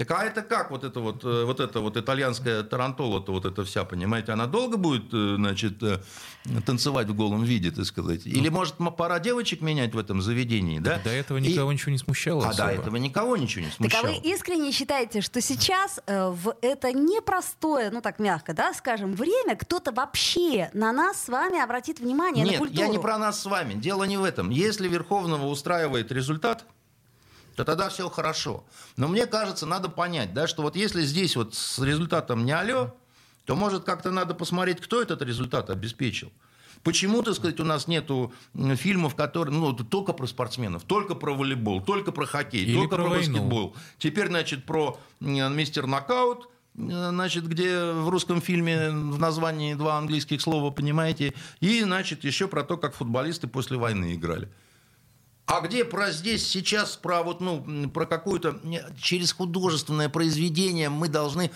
[0.00, 3.66] Так а это как вот это вот, э, вот это вот итальянская тарантола-то вот эта
[3.66, 6.00] вся, понимаете, она долго будет, э, значит, э,
[6.64, 8.24] танцевать в голом виде, так сказать?
[8.24, 10.98] Или, может, пора девочек менять в этом заведении, да?
[11.04, 12.68] До этого И- никого ничего не смущало А особо.
[12.68, 14.06] до этого никого ничего не Так а смущало.
[14.06, 19.54] вы искренне считаете, что сейчас э, в это непростое, ну так мягко, да, скажем, время
[19.54, 22.80] кто-то вообще на нас с вами обратит внимание на Нет, культуру?
[22.80, 23.74] я не про нас с вами.
[23.74, 24.48] Дело не в этом.
[24.48, 26.64] Если Верховного устраивает результат,
[27.60, 28.64] то тогда все хорошо.
[28.96, 32.94] Но мне кажется, надо понять, да, что вот если здесь вот с результатом не алё,
[33.44, 36.32] то, может, как-то надо посмотреть, кто этот результат обеспечил.
[36.82, 41.34] Почему, так сказать, у нас нету м, фильмов, которые, ну, только про спортсменов, только про
[41.34, 43.32] волейбол, только про хоккей, Или только про про, войну.
[43.34, 43.76] баскетбол.
[43.98, 50.40] Теперь, значит, про мистер нокаут, э, значит, где в русском фильме в названии два английских
[50.40, 54.48] слова, понимаете, и, значит, еще про то, как футболисты после войны играли.
[55.50, 58.60] А где про здесь, сейчас, про вот, ну, про какую-то
[59.02, 61.50] через художественное произведение мы должны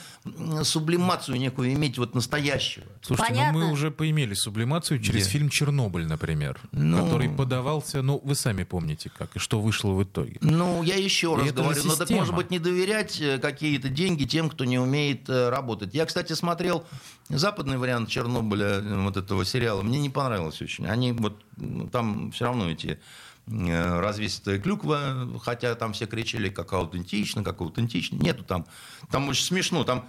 [0.65, 2.85] сублимацию некую иметь вот настоящего.
[3.03, 3.61] Слушайте, ну Понятно.
[3.61, 5.31] мы уже поимели сублимацию через Где?
[5.31, 7.05] фильм «Чернобыль», например, Ну.
[7.05, 10.39] который подавался, ну, вы сами помните как, и что вышло в итоге.
[10.41, 14.25] Ну, я еще И раз говорю, ну так может быть не доверять э, какие-то деньги
[14.25, 15.95] тем, кто не умеет э, работать.
[15.95, 16.85] Я, кстати, смотрел
[17.29, 20.87] западный вариант Чернобыля, э, вот этого сериала, мне не понравилось очень.
[20.87, 22.99] Они вот, ну, там все равно эти
[23.47, 28.17] развесистая клюква, хотя там все кричали, как аутентично, как аутентично.
[28.17, 28.67] Нету там.
[29.11, 29.85] Там очень смешно.
[29.85, 30.09] Там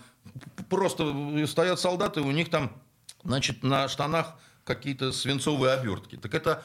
[0.70, 1.14] просто
[1.48, 2.72] стоят солдаты, у них там,
[3.24, 6.16] значит, на штанах какие-то свинцовые обертки.
[6.16, 6.64] Так это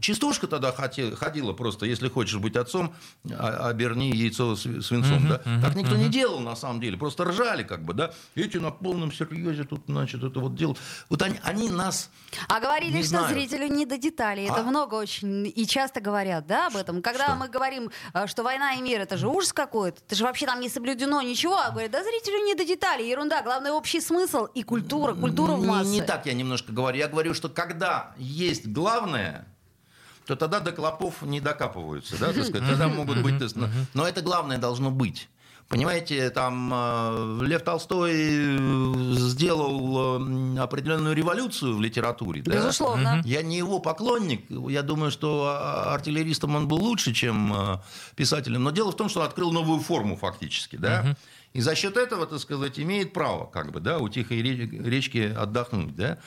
[0.00, 2.94] Частушка тогда ходила просто, если хочешь быть отцом,
[3.30, 5.28] а- оберни яйцо сви- свинцом.
[5.28, 5.38] да?
[5.60, 8.12] так никто не делал на самом деле, просто ржали как бы, да.
[8.36, 10.78] Эти на полном серьезе тут, значит, это вот делают.
[11.08, 12.10] Вот они, они нас...
[12.48, 13.28] А говорили, Не что знаю.
[13.34, 14.44] зрителю не до деталей.
[14.44, 14.62] Это А?
[14.62, 17.02] много очень и часто говорят, да, об этом.
[17.02, 17.34] Когда Что?
[17.36, 20.60] мы говорим, э, что война и мир это же ужас какой-то, это же вообще там
[20.60, 24.62] не соблюдено ничего, а говорят, да зрителю не до деталей, ерунда, главное общий смысл и
[24.62, 25.90] культура, культура в Не- массы.
[25.90, 26.98] Не так я немножко говорю.
[26.98, 29.46] Я говорю, что когда есть главное,
[30.32, 32.68] то тогда до клопов не докапываются, да, так сказать.
[32.68, 33.40] Тогда могут быть...
[33.40, 33.56] есть,
[33.94, 35.28] Но это главное должно быть.
[35.72, 42.42] Понимаете, там э, Лев Толстой э, сделал э, определенную революцию в литературе.
[42.42, 42.56] да?
[42.56, 43.22] Безусловно.
[43.24, 44.44] Я не его поклонник.
[44.50, 47.80] Я думаю, что а, артиллеристом он был лучше, чем
[48.16, 48.64] писателем.
[48.64, 50.76] Но дело в том, что он открыл новую форму фактически.
[50.76, 51.16] Да?
[51.52, 55.32] И за счет этого, так сказать, имеет право как бы, да, у тихой ре- речки
[55.36, 55.94] отдохнуть.
[55.96, 56.18] Да?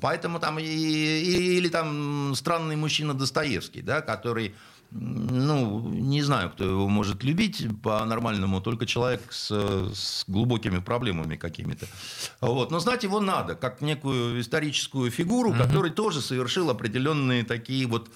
[0.00, 4.54] Поэтому там и, и- или там странный мужчина Достоевский, да, который
[4.92, 9.48] ну, не знаю, кто его может любить по-нормальному, только человек с,
[9.94, 11.86] с глубокими проблемами какими-то.
[12.40, 12.72] Вот.
[12.72, 18.10] Но знать его надо, как некую историческую фигуру, который тоже совершил определенные такие вот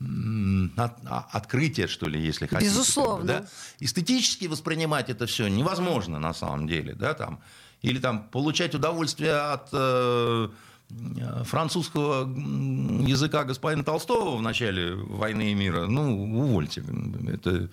[0.00, 2.70] а- открытия, что ли, если хотите.
[2.70, 3.26] Безусловно.
[3.26, 3.50] как бы, да.
[3.80, 7.40] Эстетически воспринимать это все невозможно на самом деле, да, там.
[7.82, 10.48] Или там получать удовольствие от э,
[10.90, 12.26] э, французского
[13.06, 16.82] языка господина Толстого в начале войны и мира, ну, увольте.
[17.32, 17.68] Это...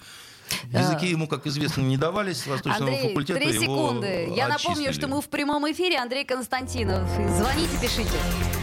[0.72, 3.40] Языки ему, как известно, не давались с Восточного Андрей, факультета.
[3.40, 4.32] три секунды.
[4.36, 4.92] Я напомню, отчислили.
[4.92, 5.98] что мы в прямом эфире.
[5.98, 7.10] Андрей Константинов.
[7.10, 8.63] Звоните, пишите.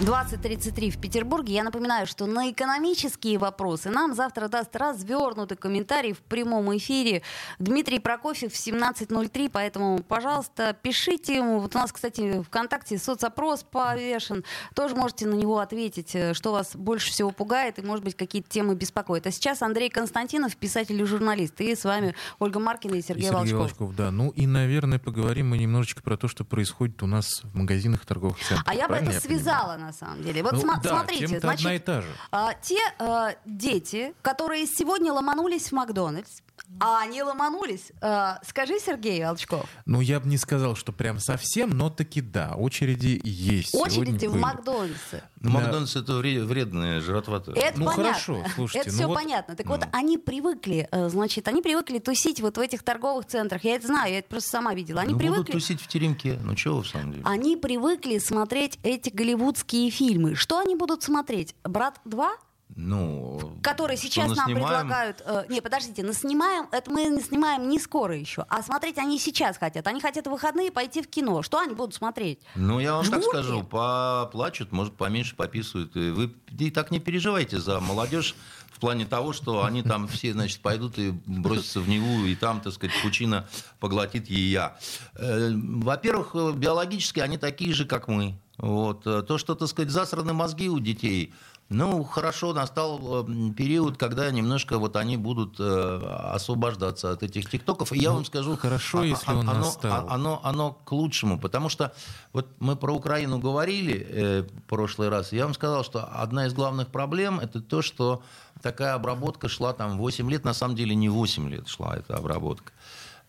[0.00, 1.54] 20.33 в Петербурге.
[1.54, 7.22] Я напоминаю, что на экономические вопросы нам завтра даст развернутый комментарий в прямом эфире
[7.58, 11.58] Дмитрий Прокофьев в 17.03, поэтому, пожалуйста, пишите ему.
[11.58, 14.44] Вот у нас, кстати, ВКонтакте соцопрос повешен.
[14.72, 18.48] Тоже можете на него ответить, э, что вас больше всего пугает и, может быть, какие-то
[18.48, 19.26] темы беспокоят.
[19.26, 21.60] А сейчас Андрей Константинов, писатель и журналист.
[21.60, 23.58] И с вами Ольга Маркина и И Сергей, Сергей Волчков.
[23.58, 24.12] Волчков, да.
[24.12, 28.38] Ну и, наверное, поговорим мы немножечко про то, что происходит у нас в магазинах торговых
[28.38, 28.62] центрах.
[28.64, 30.42] А я бы это связала, на самом деле.
[30.42, 32.08] Вот Ну сма- да, смотрите, значит, одна и та же.
[32.30, 36.40] а, те а, дети, которые сегодня ломанулись в Макдональдс,
[36.80, 41.70] а они ломанулись, а, скажи, Сергей Волчков, Ну, я бы не сказал, что прям совсем,
[41.70, 43.74] но таки да, очереди есть.
[43.74, 44.42] очереди Сегодня в были.
[44.42, 45.22] Макдональдсе.
[45.40, 47.52] Ну, Макдональдс это вре- вредная жратва-то.
[47.52, 48.04] Это Ну, понятно.
[48.04, 49.56] хорошо, слушайте, это ну все вот- понятно.
[49.56, 53.64] Так вот, они привыкли, э, значит, они привыкли тусить вот в этих торговых центрах.
[53.64, 55.00] Я это знаю, я это просто сама видела.
[55.00, 55.52] Они ну, будут привыкли.
[55.52, 56.38] тусить в теремке.
[56.42, 57.24] Ну, чего в самом деле?
[57.24, 60.34] Они привыкли смотреть эти голливудские фильмы.
[60.34, 61.54] Что они будут смотреть?
[61.64, 62.30] Брат 2?
[62.76, 64.66] Ну, которые сейчас нам наснимаем?
[64.66, 65.22] предлагают.
[65.24, 69.18] э, не, подождите, на снимаем, это мы не снимаем не скоро еще, а смотреть они
[69.18, 69.86] сейчас хотят.
[69.86, 71.42] Они хотят в выходные пойти в кино.
[71.42, 72.40] Что они будут смотреть?
[72.54, 73.28] Ну, я вам так Жмурки?
[73.30, 75.94] скажу, поплачут, может, поменьше пописывают.
[75.94, 78.36] Вы и так не переживайте за молодежь
[78.70, 82.60] в плане того, что они там все, значит, пойдут и бросятся в Неву, и там,
[82.60, 83.48] так сказать, пучина
[83.80, 84.78] поглотит ея.
[85.14, 88.38] Э, Во-первых, э, биологически они такие же, как мы.
[88.56, 89.04] Вот.
[89.04, 91.34] Э, То, что, так сказать, засраны мозги у детей,
[91.70, 96.00] ну, хорошо, настал э, период, когда немножко вот они будут э,
[96.32, 97.92] освобождаться от этих тиктоков.
[97.92, 98.56] И я Ну, вам скажу...
[98.56, 100.06] хорошо, а- если а- он оно, настал.
[100.08, 101.92] а- оно, оно к лучшему, потому что
[102.32, 106.54] вот мы про Украину говорили э, в прошлый раз, я вам сказал, что одна из
[106.54, 108.22] главных проблем это то, что
[108.62, 112.72] такая обработка шла там 8 лет, на самом деле не 8 лет шла эта обработка.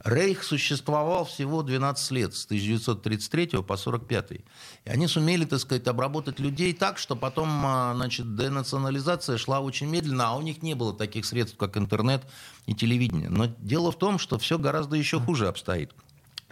[0.04, 4.32] Рейх существовал всего 12 лет, с 1933 по 1945.
[4.32, 4.44] И
[4.86, 10.30] они сумели, так сказать, обработать людей так, что потом а, значит, денационализация шла очень медленно,
[10.30, 12.24] а у них не было таких средств, как интернет
[12.66, 13.30] и телевидение.
[13.30, 15.92] Но дело в том, что все гораздо еще хуже обстоит.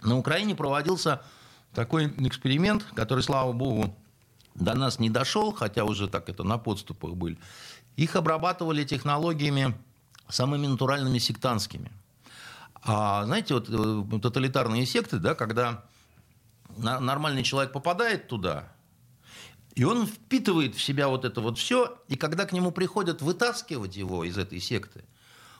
[0.02, 1.22] На Украине проводился
[1.74, 3.96] такой эксперимент, который, слава богу,
[4.54, 7.38] до нас не дошел, хотя уже так это на подступах были.
[7.96, 9.74] Их обрабатывали технологиями
[10.28, 11.90] самыми натуральными сектантскими.
[12.82, 15.84] А знаете, вот э, тоталитарные секты, да, когда
[16.76, 18.72] нормальный человек попадает туда,
[19.74, 23.96] и он впитывает в себя вот это вот все, и когда к нему приходят вытаскивать
[23.96, 25.04] его из этой секты,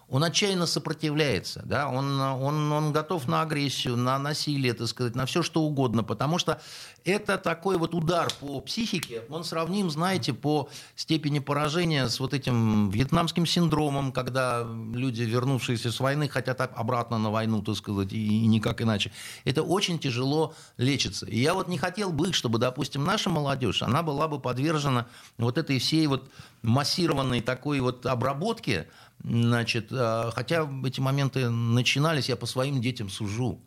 [0.09, 5.27] он отчаянно сопротивляется, да, он, он, он готов на агрессию, на насилие, так сказать, на
[5.27, 6.61] все что угодно, потому что
[7.05, 12.88] это такой вот удар по психике, он сравним, знаете, по степени поражения с вот этим
[12.88, 18.81] вьетнамским синдромом, когда люди, вернувшиеся с войны, хотят обратно на войну, так сказать, и, никак
[18.81, 19.12] иначе.
[19.44, 21.27] Это очень тяжело лечится.
[21.27, 25.59] И я вот не хотел бы, чтобы, допустим, наша молодежь, она была бы подвержена вот
[25.59, 26.31] этой всей вот
[26.62, 28.88] массированной такой вот обработке,
[29.24, 33.61] Значит, э, хотя эти моменты начинались, я по своим детям сужу.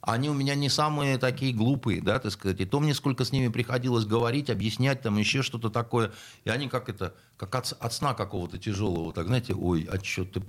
[0.00, 2.60] Они у меня не самые такие глупые, да, так сказать.
[2.60, 6.12] И то мне сколько с ними приходилось говорить, объяснять там еще что-то такое.
[6.44, 10.24] И они как это, как от, от сна какого-то тяжелого, так, знаете, ой, а что
[10.24, 10.42] ты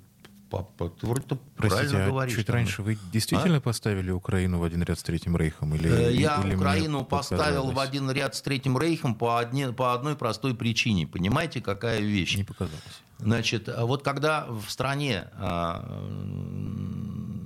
[0.50, 1.24] Папа, ты вроде
[1.56, 2.34] Простите, правильно а говоришь.
[2.36, 2.54] чуть там.
[2.56, 5.74] раньше вы действительно поставили Украину в один ряд с Третьим Рейхом?
[5.74, 9.92] Или, Э, Я или Украину поставил в один ряд с Третьим Рейхом по, одне- по
[9.92, 11.06] одной простой причине.
[11.06, 12.36] Понимаете, какая вещь?
[12.36, 12.82] Не показалось.
[13.18, 16.06] Значит, а вот когда в стране а,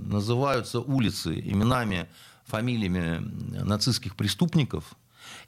[0.07, 2.07] называются улицы именами,
[2.47, 3.19] фамилиями
[3.65, 4.95] нацистских преступников,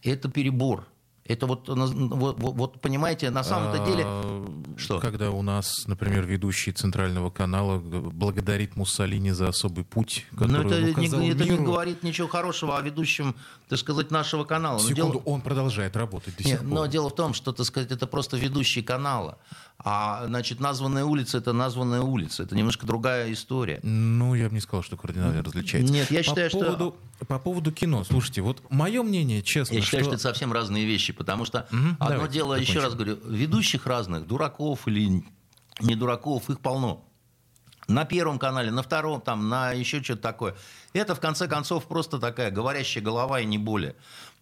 [0.03, 0.87] это перебор.
[1.27, 4.05] Это вот, вот, вот- понимаете, на самом-то деле...
[4.07, 5.01] А, Что?
[5.01, 10.75] Когда у нас, например, ведущий центрального канала благодарит Муссолини за особый путь, Ну, который это,
[10.77, 13.35] он не, указал это не говорит ничего хорошего о ведущем,
[13.71, 14.75] так сказать, нашего канала.
[14.79, 16.69] Но Секунду, дело- он продолжает работать до Нет, сих пор.
[16.69, 19.39] но дело в том, что, так сказать, это просто ведущий канала.
[19.79, 22.43] А, значит, названная улица– это названная улица.
[22.45, 23.81] Это немножко другая история.
[23.83, 25.93] Ну, я бы не сказал, что кардинально различается.
[25.93, 26.97] Нет, я по считаю, что- поводу,
[27.29, 30.11] По поводу кино, слушайте, вот мое мнение, честно, Я считаю, что...
[30.13, 32.83] что это совсем разные вещи, потому что Мгм, одно давайте, дело, еще закончим.
[32.85, 35.23] раз говорю, ведущих разных, дураков или
[35.81, 37.05] не дураков, их полно.
[37.87, 40.55] На первом канале, на втором, там, на еще что-то такое.
[40.95, 43.95] Это, в конце концов, просто такая говорящая голова и не более.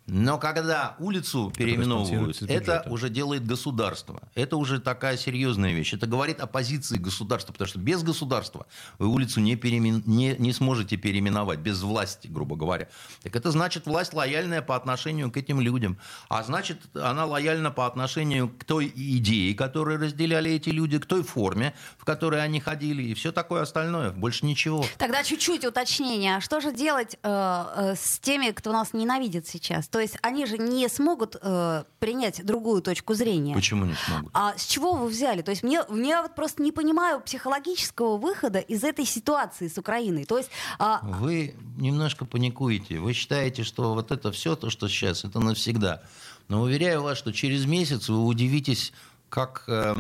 [0.06, 4.22] Но когда улицу переименовывают, это уже делает государство.
[4.34, 5.94] Это уже такая серьезная вещь.
[5.94, 8.66] Это говорит о позиции государства, потому что без государства
[8.98, 12.88] вы улицу не, переимен- не, не сможете переименовать, без власти, грубо говоря.
[13.22, 15.98] Так это значит власть лояльная по отношению к этим людям.
[16.28, 21.22] А значит, она лояльна по отношению к той идее, которую разделяли эти люди, к той
[21.22, 24.10] форме, в которой они ходили, и все такое остальное.
[24.10, 24.84] Больше ничего.
[24.98, 26.36] Тогда чуть-чуть уточнение.
[26.36, 29.88] А что же делать э, э, с теми, кто нас ненавидит сейчас?
[29.92, 33.54] То есть они же не смогут э, принять другую точку зрения.
[33.54, 34.30] Почему не смогут?
[34.32, 35.42] А с чего вы взяли?
[35.42, 40.24] То есть мне, мне вот просто не понимаю психологического выхода из этой ситуации с Украиной.
[40.24, 43.00] То есть а, Вы немножко паникуете.
[43.00, 46.02] Вы считаете, что вот это все, то, что сейчас, это навсегда.
[46.48, 48.94] Но уверяю вас, что через месяц вы удивитесь,
[49.28, 49.94] как, э,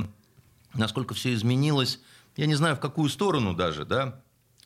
[0.72, 2.00] насколько все изменилось.
[2.36, 4.22] Я не знаю, в какую сторону даже, да?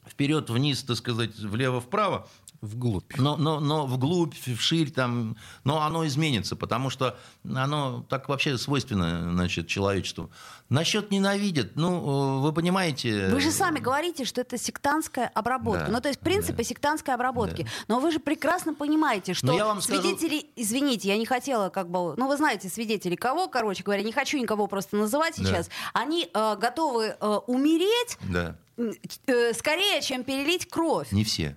[0.08, 2.28] Вперед, вниз, так сказать, влево, вправо.
[2.66, 3.16] Вглубь.
[3.16, 9.30] Но, но, но вглубь, вширь, там, но оно изменится, потому что оно так вообще свойственно
[9.32, 10.30] значит, человечеству.
[10.68, 13.28] Насчет ненавидят, ну, э, вы понимаете...
[13.28, 15.86] вы же сами говорите, что это сектантская обработка.
[15.86, 16.64] Да, ну, то есть принципы да.
[16.64, 17.62] сектантской обработки.
[17.62, 17.68] Да.
[17.88, 21.68] Но вы же прекрасно понимаете, что Но я вам скажу- свидетели, извините, я не хотела
[21.68, 25.44] как бы, ну, вы знаете, свидетели кого, короче говоря, не хочу никого просто называть Да.
[25.44, 31.12] сейчас, они э, готовы э, умереть Да, э, скорее, чем перелить кровь.
[31.12, 31.56] не все.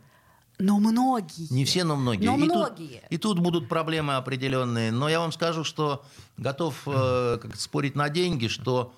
[0.59, 1.51] Но многие.
[1.51, 2.25] Не все, но многие.
[2.25, 2.99] Но и, многие.
[2.99, 4.91] Тут, и тут будут проблемы определенные.
[4.91, 6.05] Но я вам скажу, что
[6.37, 8.93] готов э, как спорить на деньги, что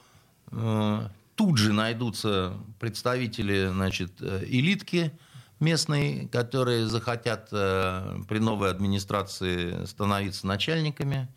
[0.51, 5.11] э, тут же найдутся представители значит, э, элитки
[5.59, 11.27] местной, которые захотят э, при новой администрации становиться начальниками.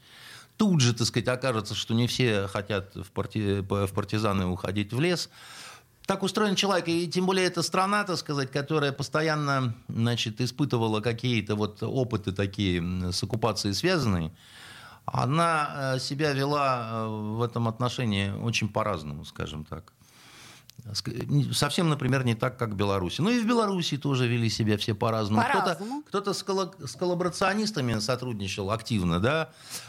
[0.57, 5.01] Тут же, так сказать, окажется, что не все хотят в, парти- в партизаны уходить в
[5.01, 5.29] лес.
[6.07, 11.57] Так устроен человек, и тем более эта страна, так сказать, которая постоянно, значит, испытывала какие-то
[11.57, 14.31] вот опыты такие с оккупацией связанные,
[15.07, 19.93] она э, себя вела э, в этом отношении очень по-разному, скажем так.
[21.07, 23.23] Не- Совсем, например, не так, как в Беларуси.
[23.23, 25.41] Ну и в Беларуси тоже вели себя все по-разному.
[25.43, 26.03] По-разному.
[26.03, 29.49] Кто-то, кто-то с, колла- с коллаборационистами сотрудничал активно, да,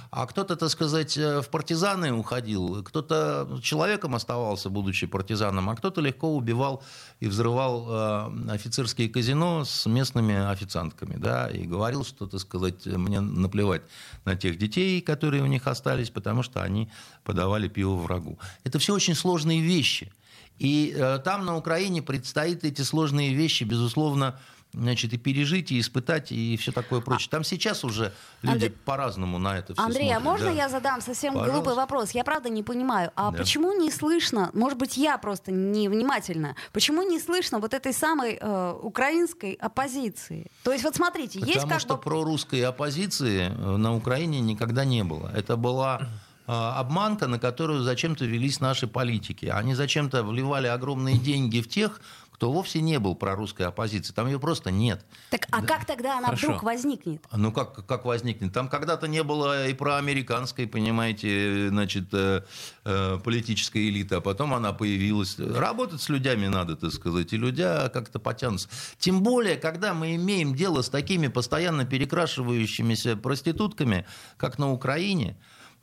[0.10, 6.00] а кто-то, так сказать, э, в партизаны уходил, кто-то человеком оставался, будучи партизаном, а кто-то
[6.02, 6.82] легко убивал
[7.19, 13.19] и взрывал э, офицерские казино с местными официантками, да, и говорил, что, так сказать, мне
[13.19, 13.82] наплевать
[14.24, 16.89] на тех детей, которые у них остались, потому что они
[17.26, 18.39] подавали пиво врагу.
[18.63, 20.13] Это все очень сложные вещи.
[20.60, 24.39] И э, там на Украине предстоит эти сложные вещи, безусловно,
[24.74, 27.30] значит, и пережить, и испытать, и все такое прочее.
[27.32, 30.52] Там сейчас уже люди Андрей- по-разному на это все Андрей, а смотрят, можно да.
[30.52, 31.54] я задам совсем Пожалуйста.
[31.56, 32.12] глупый вопрос?
[32.12, 33.12] Я правда не понимаю.
[33.15, 33.38] А Да.
[33.38, 38.74] почему не слышно, может быть, я просто невнимательна, почему не слышно вот этой самой э,
[38.82, 40.48] украинской оппозиции?
[40.63, 42.02] То есть вот смотрите, есть Потому как что бы...
[42.02, 45.32] прорусской оппозиции э, на Украине никогда не было.
[45.34, 46.10] Это была
[46.47, 49.45] обманка, на которую зачем-то велись наши политики.
[49.45, 51.99] Они зачем-то вливали огромные деньги в тех,
[52.36, 54.13] кто вовсе не был прорусской оппозицией.
[54.13, 55.05] Там ее просто нет.
[55.29, 56.47] Так, а как тогда она Хорошо.
[56.47, 57.23] вдруг возникнет?
[57.31, 58.51] Ну как, как возникнет?
[58.51, 62.43] Там когда-то не было и проамериканской, понимаете, значит, э,
[62.84, 65.39] э, политической элиты, а потом она появилась.
[65.39, 68.67] Работать с людьми надо, так сказать, и люди как-то потянутся.
[68.99, 74.05] Тем более, когда мы имеем дело с такими постоянно перекрашивающимися проститутками,
[74.36, 75.38] как на Украине,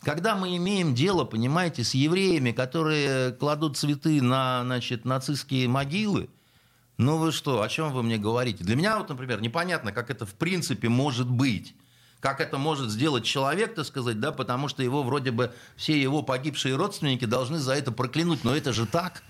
[0.05, 6.29] когда мы имеем дело, понимаете, с евреями, которые кладут цветы на, значит, нацистские могилы,
[6.99, 8.65] ну вы что, о чем вы мне говорите?
[8.65, 11.75] Для меня вот, например, непонятно, как это в принципе может быть.
[12.21, 16.23] Как это может сделать человек, так сказать, да, потому что его вроде бы все его
[16.23, 18.45] погибшие родственники должны за это проклянуть.
[18.45, 19.25] Но это же так.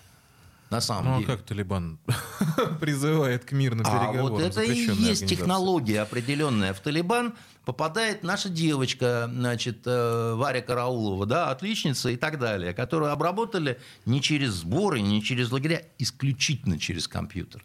[0.72, 1.26] На самом Ну а деле.
[1.26, 1.98] как Талибан
[2.80, 4.32] призывает к мирным А переговорам?
[4.36, 6.72] вот это и есть технология определенная.
[6.74, 13.12] В Талибан попадает наша девочка, значит, э, Варя Караулова, да, отличница и так далее, которую
[13.12, 17.64] обработали не через сборы, не через лагеря, исключительно через компьютер.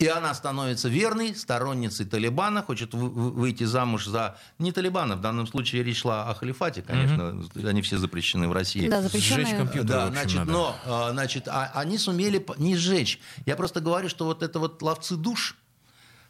[0.00, 4.38] И она становится верной сторонницей Талибана, хочет вы- вы- выйти замуж за...
[4.58, 8.88] Не Талибана, в данном случае речь шла о халифате, конечно, они все запрещены в России.
[8.88, 9.56] Да, Сжечь запрещенные.
[9.58, 10.52] компьютер, Да, общем, значит, надо.
[10.52, 13.20] но, а, значит, а- они сумели не сжечь.
[13.44, 15.58] Я просто говорю, что вот это вот ловцы душ,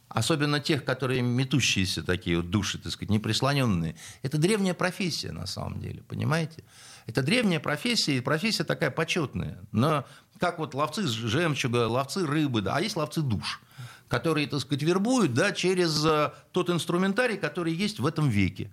[0.09, 5.79] особенно тех, которые метущиеся такие вот души, так сказать, неприслоненные, это древняя профессия на самом
[5.81, 6.65] деле, понимаете?
[7.07, 9.59] Это древняя профессия, и профессия такая почетная.
[9.73, 10.05] Но
[10.41, 13.61] как вот ловцы жемчуга, ловцы рыбы, да, а есть ловцы душ,
[14.09, 18.71] которые, так сказать, вербуют да, через э, тот инструментарий, который есть в этом веке.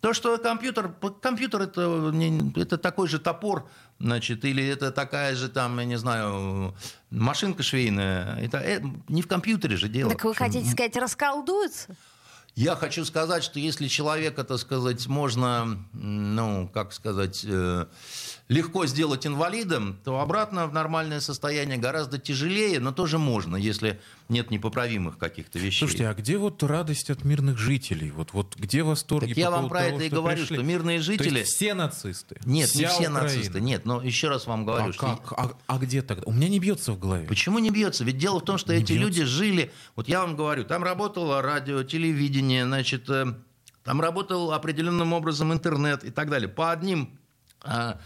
[0.00, 5.48] То, что компьютер, компьютер это, не- это такой же топор, значит, или это такая же
[5.50, 6.74] там, я не знаю,
[7.10, 8.36] машинка швейная.
[8.36, 10.10] Это э, не в компьютере же дело.
[10.10, 11.88] Так вы хотите сказать, расколдуются?
[12.60, 17.86] Я хочу сказать, что если человека, так сказать, можно, ну, как сказать, э,
[18.48, 23.98] легко сделать инвалидом, то обратно в нормальное состояние гораздо тяжелее, но тоже можно, если
[24.28, 25.78] нет непоправимых каких-то вещей.
[25.78, 28.10] Слушайте, а где вот радость от мирных жителей?
[28.10, 30.36] Вот, вот где восторги Так я по вам поводу про того, это и что говорю,
[30.36, 30.56] пришли?
[30.56, 31.38] что мирные То жители...
[31.38, 32.36] есть все нацисты?
[32.44, 33.22] Нет, не Вся все Украина?
[33.22, 33.60] нацисты.
[33.62, 35.00] Нет, но еще раз вам говорю, А, что...
[35.06, 35.32] как?
[35.32, 36.24] А, а где тогда?
[36.26, 37.26] У меня не бьется в голове.
[37.26, 38.04] Почему не бьется?
[38.04, 39.06] Ведь дело в том, что Не эти бьется.
[39.06, 39.72] люди жили...
[39.96, 43.26] Вот я вам говорю, там работало радио, телевидение, значит, э,
[43.84, 46.48] там работал определенным образом интернет и так далее.
[46.48, 47.18] По одним
[47.62, 47.98] а,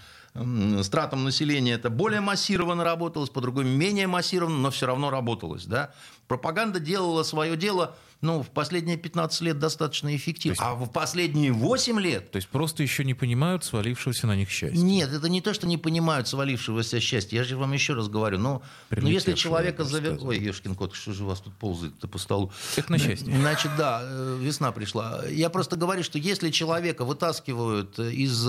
[0.82, 5.66] стратам населения это более массированно работалось, по другим менее массированно, но все равно работалось.
[5.66, 5.92] Да?
[6.26, 10.56] Пропаганда делала свое дело ну, в последние 15 лет достаточно эффективно.
[10.56, 14.50] То А в последние 8 лет То есть просто еще не понимают свалившегося на них
[14.50, 14.78] счастья.
[14.78, 17.36] нет, это не то, что не понимают свалившегося счастья.
[17.36, 18.38] Я же вам еще раз говорю.
[18.38, 20.18] Ну, ну если человека завер...
[20.22, 22.50] Ой, ешкин кот, что же у вас тут ползает-то по столу?
[22.76, 23.32] Это на счастье.
[23.36, 25.24] Значит, да, э, весна пришла.
[25.28, 28.48] Я просто говорю, что если человека вытаскивают из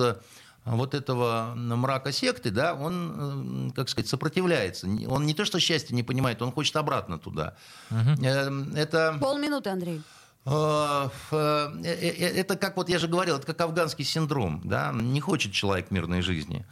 [0.65, 4.87] вот этого мрака секты, да, он, э, как сказать, сопротивляется.
[5.07, 7.55] Он не то, что счастье не понимает, он хочет обратно туда.
[7.91, 9.17] Э, Это...
[9.21, 10.01] Полминуты, Андрей.
[10.45, 15.51] Э, э, Это как, вот я же говорил, это как афганский синдром, да, не хочет
[15.53, 16.65] человек мирной жизни.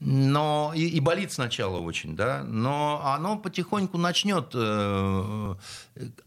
[0.00, 5.54] Но и, и болит сначала очень, да, но оно потихоньку начнет, э,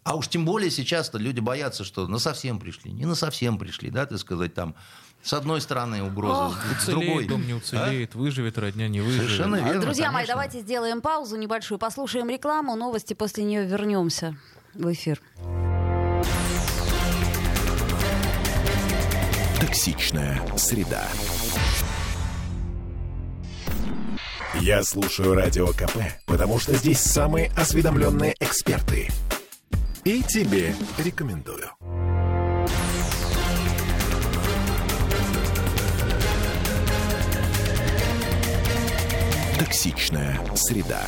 [0.04, 3.90] а уж тем более сейчас-то люди боятся, что на совсем пришли, не на совсем пришли,
[3.90, 4.76] да, так сказать, там,
[5.24, 7.08] с одной стороны угроза, с другой.
[7.08, 7.58] Уцелеет, дом не А?
[7.58, 9.26] уцелеет, выживет, родня не выживет.
[9.26, 9.82] Совершенно верно.
[9.82, 10.34] Друзья мои, конечно.
[10.34, 14.36] давайте сделаем паузу небольшую, послушаем рекламу, новости, после нее вернемся
[14.74, 15.22] в эфир.
[19.60, 21.08] Токсичная среда.
[24.60, 29.08] Я слушаю Радио КП, потому что здесь самые осведомленные эксперты.
[30.04, 31.70] И тебе рекомендую.
[39.62, 41.06] Токсичная среда.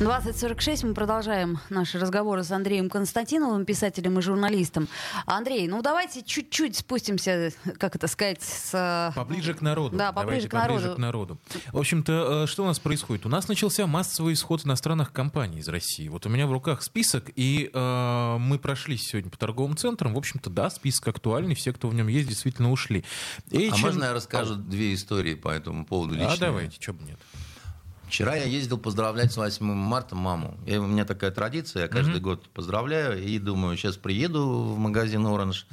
[0.00, 4.88] 2046 мы продолжаем наши разговоры с Андреем Константиновым, писателем и журналистом.
[5.24, 8.70] Андрей, ну давайте чуть-чуть спустимся, как это сказать, с...
[8.74, 9.96] э, Поближе к народу.
[9.96, 10.74] Да, поближе Давайте к народу.
[10.80, 11.38] поближе к народу.
[11.72, 13.24] В общем-то, э, что у нас происходит?
[13.24, 16.08] У нас начался массовый исход иностранных компаний из России.
[16.08, 20.12] Вот у меня в руках список, и э, мы прошлись сегодня по торговым центрам.
[20.14, 23.04] В общем-то, да, список актуальный, все, кто в нем есть, действительно ушли.
[23.52, 26.32] А H&M можно я расскажу две истории по этому поводу лично?
[26.32, 27.20] А давайте, что бы нет.
[28.14, 30.56] Вчера я ездил поздравлять с 8 марта маму.
[30.66, 35.26] И у меня такая традиция, я каждый год поздравляю и думаю, сейчас приеду в магазин
[35.26, 35.66] «Оранж»,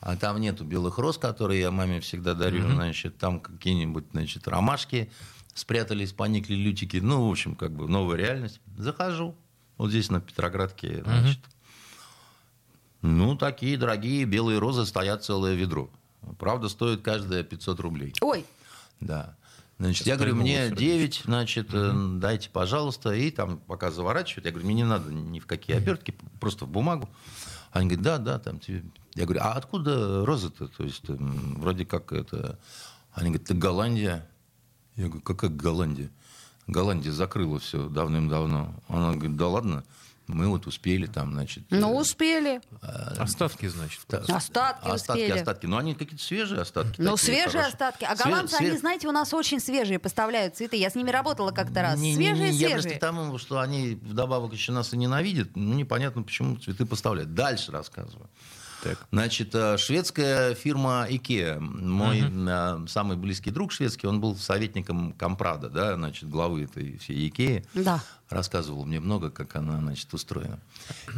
[0.00, 5.10] а там нету белых роз, которые я маме всегда дарю, значит, там какие-нибудь, значит, ромашки
[5.54, 8.60] спрятались, поникли лютики, ну, в общем, как бы новая реальность.
[8.76, 9.34] Захожу,
[9.78, 11.40] вот здесь на Петроградке, значит,
[13.00, 15.88] ну, такие дорогие белые розы стоят целое ведро.
[16.38, 18.12] Правда, стоит каждая 500 рублей.
[18.20, 18.44] Ой,
[19.00, 19.37] Да.
[19.78, 23.12] Значит, я говорю, мне вас, 9, значит, э, дайте, пожалуйста.
[23.12, 26.68] И там пока заворачивают, я говорю, мне не надо ни в какие обертки, просто в
[26.68, 27.08] бумагу.
[27.70, 28.84] Они говорят, да, да, там тебе.
[29.14, 30.66] Я говорю, а откуда розы-то?
[30.68, 32.58] То есть, м, вроде как это...
[33.12, 34.28] Они говорят, это Голландия.
[34.96, 36.10] Я говорю, какая Голландия?
[36.66, 38.74] Голландия закрыла все давным-давно.
[38.88, 39.84] Она говорит, да ладно,
[40.28, 41.64] мы вот успели там, значит...
[41.70, 42.60] ну э, успели.
[43.18, 44.00] Остатки, значит.
[44.06, 45.38] та- Остатки остатки, успели.
[45.38, 45.66] остатки.
[45.66, 47.00] Но они какие-то свежие остатки.
[47.00, 47.68] Ну, такие, свежие хорошие.
[47.68, 48.04] остатки.
[48.04, 50.76] А голландцы, све- они, знаете, у нас очень свежие поставляют цветы.
[50.76, 51.98] Я с ними работала как-то раз.
[51.98, 52.98] Не, не, свежие, не, Я просто свежие.
[52.98, 55.56] к тому, что они вдобавок еще нас и ненавидят.
[55.56, 57.34] Ну, непонятно, почему цветы поставляют.
[57.34, 58.28] Дальше рассказываю.
[58.82, 59.06] Так.
[59.10, 61.58] Значит, э, шведская фирма IKEA.
[61.60, 67.28] Мой uh самый близкий друг шведский, он был советником Компрада, да, значит, главы этой всей
[67.28, 67.66] IKEA.
[67.74, 68.02] Да.
[68.28, 70.60] Рассказывал мне много, как она, значит, устроена.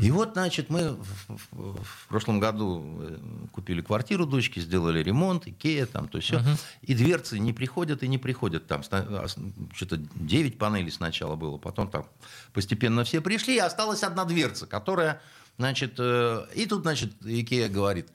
[0.00, 3.18] И вот, значит, мы в, в, в прошлом году э,
[3.52, 6.36] купили квартиру дочки, сделали ремонт, IKEA, там, то все.
[6.36, 8.66] uh И дверцы не приходят и не приходят.
[8.66, 9.26] Там а,
[9.74, 12.06] что-то 9 панелей сначала было, потом там
[12.52, 15.20] постепенно все пришли, и осталась одна дверца, которая
[15.60, 18.08] Значит, э, и тут, значит, Икея говорит,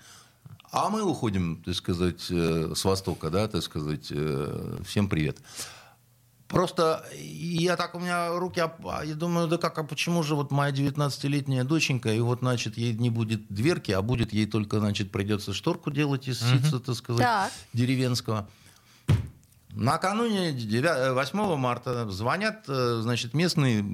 [0.72, 5.38] а мы уходим, так сказать, э, с востока, да, так сказать, э, всем привет.
[6.48, 10.74] Просто я так, у меня руки, я думаю, да как, а почему же вот моя
[10.74, 15.54] 19-летняя доченька, и вот, значит, ей не будет дверки, а будет ей только, значит, придется
[15.54, 17.52] шторку делать из ситца, так сказать, так.
[17.74, 18.50] деревенского.
[19.70, 23.86] Накануне 8 марта звонят, значит, местные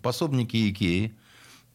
[0.00, 1.16] пособники Икеи,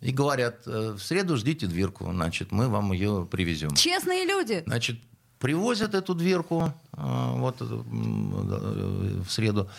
[0.01, 3.75] и говорят, э, в среду ждите дверку, значит, мы вам ее привезем.
[3.75, 4.63] Честные люди.
[4.65, 4.99] Значит,
[5.39, 9.69] привозят эту дверку э, вот э, в среду.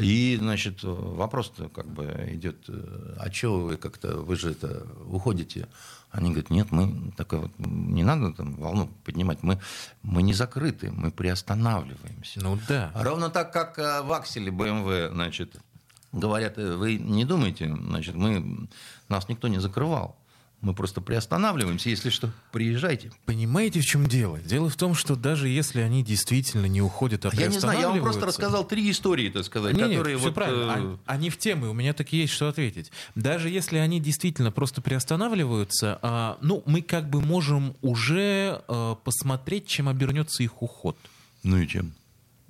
[0.00, 2.68] И, значит, вопрос-то как бы идет,
[3.16, 5.68] а что вы как-то, вы же это уходите?
[6.10, 9.60] Они говорят, нет, мы такое вот, не надо там волну поднимать, мы,
[10.02, 12.40] мы не закрыты, мы приостанавливаемся.
[12.40, 12.90] Ну да.
[12.94, 15.54] Ровно так, как в акселе BMW, значит,
[16.10, 18.68] говорят, вы не думайте, значит, мы
[19.08, 20.16] нас никто не закрывал.
[20.64, 23.12] Мы просто приостанавливаемся, если что, приезжайте.
[23.26, 24.38] Понимаете, в чем дело?
[24.38, 27.80] Дело в том, что даже если они действительно не уходят, а, а Я не знаю,
[27.80, 30.16] я вам просто рассказал три истории, так сказать, не, которые...
[30.16, 30.96] Все вот, правильно, э...
[31.04, 32.90] они в темы, у меня так и есть что ответить.
[33.14, 39.66] Даже если они действительно просто приостанавливаются, а, ну, мы как бы можем уже а, посмотреть,
[39.66, 40.96] чем обернется их уход.
[41.42, 41.92] Ну и чем?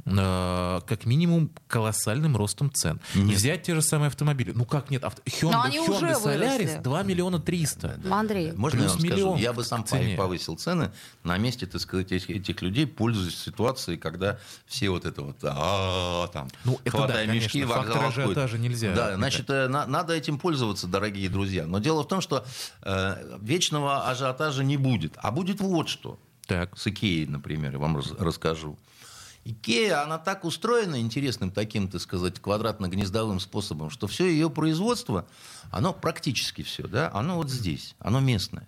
[0.07, 3.00] Э, как минимум колоссальным ростом цен.
[3.14, 3.32] Нет.
[3.32, 4.52] И взять те же самые автомобили.
[4.52, 5.02] Ну как нет?
[5.02, 5.22] Авто...
[5.24, 8.00] Hyundai, Hyundai Solaris 2 миллиона 300.
[8.05, 8.18] Да.
[8.18, 8.52] Андрей.
[8.52, 9.36] Можно Плюс я вам скажу?
[9.36, 10.16] Я бы сам цене.
[10.16, 10.92] повысил цены
[11.22, 16.26] на месте, так сказать, этих, этих людей, пользуясь ситуацией, когда все вот это вот, а,
[16.28, 18.94] там, ну, это хватая да, мешки, конечно, вокзал ажиотажа нельзя.
[18.94, 21.66] Да, значит, э, на, надо этим пользоваться, дорогие друзья.
[21.66, 22.44] Но дело в том, что
[22.82, 25.14] э, вечного ажиотажа не будет.
[25.16, 26.18] А будет вот что.
[26.46, 26.76] Так.
[26.78, 28.76] С Икеей, например, я вам расскажу.
[29.45, 35.26] Икея, она так устроена интересным таким, так сказать, квадратно-гнездовым способом, что все ее производство,
[35.70, 38.66] оно практически все, да, оно вот здесь, оно местное.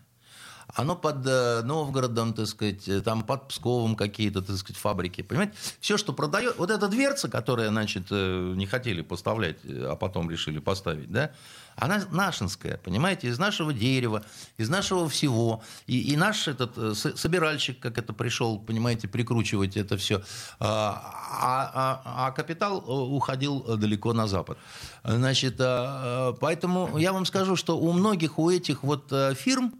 [0.74, 5.22] Оно под э, Новгородом, так сказать, э, там под Псковом какие-то, так сказать, фабрики.
[5.22, 5.54] Понимаете?
[5.80, 6.58] Все, что продает...
[6.58, 11.30] Вот эта дверца, которая, значит, э, не хотели поставлять, а потом решили поставить, да,
[11.76, 14.24] она нашинская, понимаете, из нашего дерева,
[14.56, 15.62] из нашего всего.
[15.86, 20.22] И, и наш этот собиральщик, как это пришел, понимаете, прикручивать это все.
[20.58, 24.56] А, а, а, капитал уходил далеко на запад.
[25.04, 29.74] Значит, поэтому я вам скажу, что у многих у этих вот фирм,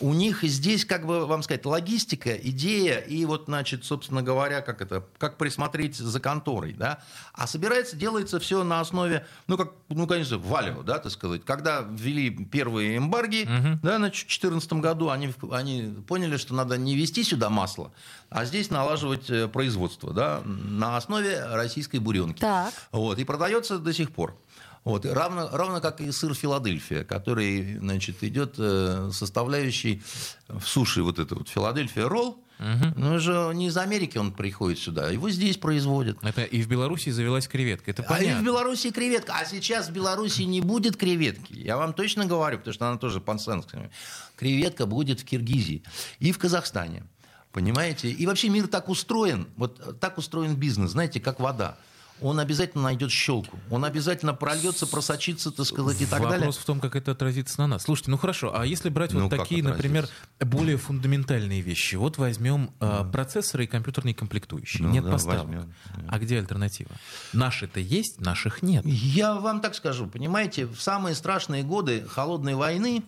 [0.00, 4.80] у них здесь, как бы вам сказать, логистика, идея и вот, значит, собственно говоря, как
[4.80, 7.00] это, как присмотреть за конторой, да.
[7.32, 11.44] А собирается, делается все на основе, ну, как, ну, конечно, валио, да, так сказать.
[11.44, 13.78] Когда ввели первые эмбарги, угу.
[13.82, 17.92] да, значит, в 2014 году они, они поняли, что надо не вести сюда масло,
[18.30, 22.40] а здесь налаживать э, производство, да, на основе российской буренки.
[22.40, 22.72] Так.
[22.92, 24.36] Вот, и продается до сих пор.
[24.84, 25.04] Вот.
[25.04, 30.02] Равно, равно как и сыр Филадельфия, который значит, идет э, составляющий
[30.48, 32.92] в суши вот это вот Филадельфия ролл, Угу.
[32.96, 36.18] Ну, же не из Америки он приходит сюда, его здесь производят.
[36.22, 38.36] Это и в Беларуси завелась креветка, это понятно.
[38.36, 41.54] А и в Беларуси креветка, а сейчас в Беларуси не будет креветки.
[41.54, 43.90] Я вам точно говорю, потому что она тоже пансенская.
[44.36, 45.82] Креветка будет в Киргизии
[46.18, 47.04] и в Казахстане.
[47.50, 48.10] Понимаете?
[48.10, 51.78] И вообще мир так устроен, вот так устроен бизнес, знаете, как вода
[52.20, 53.58] он обязательно найдет щелку.
[53.70, 56.46] Он обязательно прольется, просочится, так сказать, и так Вопрос далее.
[56.46, 57.82] Вопрос в том, как это отразится на нас.
[57.82, 60.08] Слушайте, ну хорошо, а если брать ну, вот такие, например,
[60.40, 61.96] более фундаментальные вещи?
[61.96, 63.06] Вот возьмем да.
[63.06, 64.86] э, процессоры и компьютерные комплектующие.
[64.86, 65.46] Ну, нет да, поставок.
[65.46, 65.74] Возьмем.
[66.08, 66.90] А где альтернатива?
[67.32, 68.84] Наши-то есть, наших нет.
[68.84, 73.04] Я вам так скажу, понимаете, в самые страшные годы холодной войны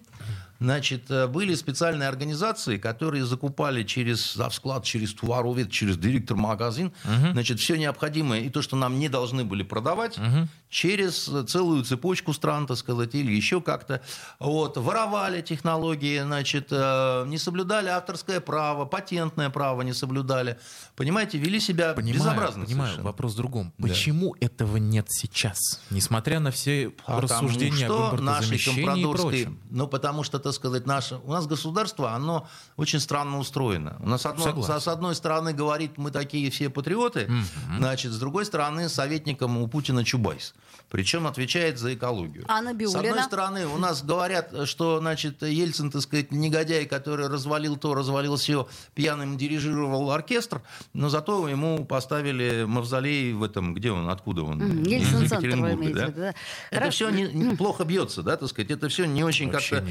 [0.62, 7.32] Значит, э, были специальные организации, которые закупали через склад, через товаровед, через директор магазин, угу.
[7.32, 10.48] значит, все необходимое и то, что нам не должны были продавать, угу.
[10.68, 14.00] через целую цепочку стран, так сказать, или еще как-то.
[14.38, 20.58] Вот, воровали технологии, значит, э, не соблюдали авторское право, патентное право не соблюдали.
[20.94, 22.64] Понимаете, вели себя понимаю, безобразно.
[22.64, 23.04] Понимаю, совершенно.
[23.04, 23.72] вопрос в другом.
[23.78, 24.46] Почему да.
[24.46, 25.58] этого нет сейчас?
[25.90, 29.58] Несмотря на все потому рассуждения что импортозамещении нашей прочем.
[29.70, 31.16] Ну, потому что, так так сказать, наше...
[31.24, 32.46] У нас государство, оно
[32.76, 33.96] очень странно устроено.
[34.00, 37.78] У нас одно, с, с одной стороны говорит, мы такие все патриоты, угу.
[37.78, 40.54] значит, с другой стороны советником у Путина Чубайс.
[40.90, 42.44] Причем отвечает за экологию.
[42.48, 47.28] А на С одной стороны, у нас говорят, что, значит, Ельцин, так сказать, негодяй, который
[47.28, 50.60] развалил то, развалил все, пьяным дирижировал оркестр,
[50.92, 54.60] но зато ему поставили мавзолей в этом, где он, откуда он?
[54.60, 56.08] Mm, Ельцин центр, вы имеете да?
[56.08, 56.34] да?
[56.70, 59.82] Это все не, не, плохо бьется, да, так сказать, это все не очень как-то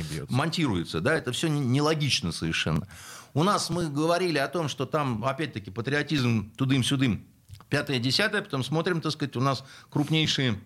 [0.42, 2.88] монтируется, да, это все нелогично совершенно.
[3.34, 7.24] У нас мы говорили о том, что там, опять-таки, патриотизм тудым-сюдым,
[7.70, 10.60] пятое-десятое, потом смотрим, так сказать, у нас крупнейшие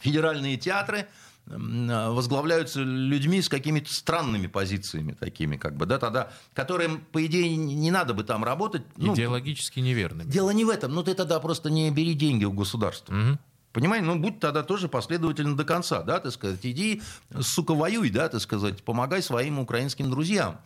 [0.00, 1.06] федеральные театры
[1.44, 7.90] возглавляются людьми с какими-то странными позициями такими, как бы, да, тогда, которым, по идее, не
[7.90, 8.82] надо бы там работать.
[8.96, 10.30] Ну, Идеологически неверными.
[10.30, 13.12] Дело не в этом, ну ты тогда просто не бери деньги у государства.
[13.12, 13.38] Угу.
[13.72, 17.02] Понимаете, ну будь тогда тоже последовательно до конца, да, так сказать, иди,
[17.40, 20.58] сука, воюй, да, так сказать, помогай своим украинским друзьям.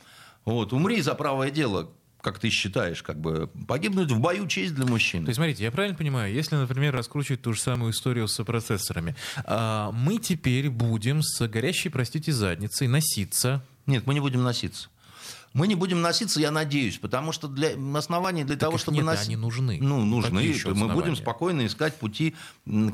[0.44, 1.90] Вот, умри за правое дело,
[2.20, 5.24] как ты считаешь, как бы погибнуть в бою честь для мужчин.
[5.24, 9.14] То есть, смотрите, я правильно понимаю, если, например, раскручивать ту же самую историю с процессорами,
[9.44, 13.64] а, мы теперь будем с горящей, простите, задницей носиться.
[13.86, 14.88] Нет, мы не будем носиться.
[15.56, 19.06] Мы не будем носиться, я надеюсь, потому что для оснований для так того, чтобы нет,
[19.06, 19.28] носить...
[19.28, 19.78] они нужны.
[19.80, 20.54] Ну, нужны.
[20.66, 22.36] Мы будем спокойно искать пути,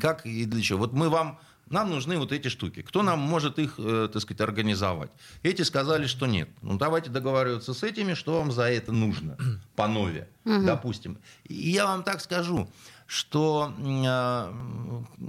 [0.01, 0.79] как и для чего.
[0.79, 1.41] Вот мы вам
[1.71, 2.83] нам нужны вот эти штуки.
[2.83, 5.11] Кто нам может их, э, так сказать, организовать?
[5.43, 6.51] Эти сказали, что нет.
[6.61, 9.37] Ну, давайте договариваться с этими, что вам за это нужно,
[9.75, 10.63] по нове, угу.
[10.65, 11.19] допустим.
[11.45, 12.71] И я вам так скажу,
[13.07, 14.53] что э,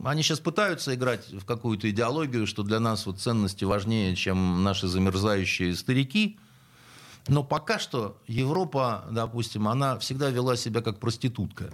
[0.06, 4.88] они сейчас пытаются играть в какую-то идеологию, что для нас вот ценности важнее, чем наши
[4.88, 6.38] замерзающие старики.
[7.28, 11.72] Но пока что Европа, допустим, она всегда вела себя как проститутка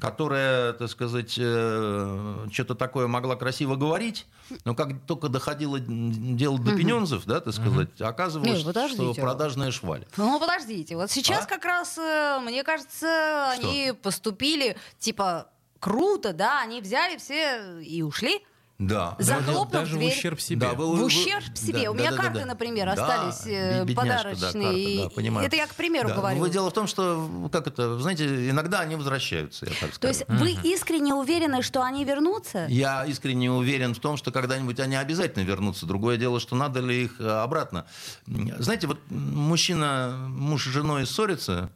[0.00, 4.26] которая, так сказать, э, что-то такое могла красиво говорить,
[4.64, 10.06] но как только доходило дело до пенензов, да, так сказать, оказывалось, Нет, что продажная шваль.
[10.16, 11.46] Ну, подождите, вот сейчас а?
[11.46, 13.68] как раз, э, мне кажется, что?
[13.68, 15.48] они поступили, типа,
[15.78, 18.40] круто, да, они взяли все и ушли.
[18.80, 19.14] Да.
[19.18, 20.10] Захлопнув даже дверь.
[20.10, 20.60] в ущерб себе.
[20.60, 21.84] Да, вы, в ущерб себе.
[21.84, 24.50] Да, У меня да, карты, да, например, да, остались э, бедняжка, подарочные.
[24.50, 25.46] Да, карта, да, понимаю.
[25.46, 26.14] Это я к примеру да.
[26.14, 26.40] говорю.
[26.40, 30.00] Вы дело в том, что, как это, знаете, иногда они возвращаются, я так скажу.
[30.00, 30.38] То есть uh-huh.
[30.38, 32.66] вы искренне уверены, что они вернутся?
[32.70, 35.84] Я искренне уверен в том, что когда-нибудь они обязательно вернутся.
[35.84, 37.84] Другое дело, что надо ли их э, обратно.
[38.26, 41.70] Знаете, вот мужчина, муж с женой ссорится,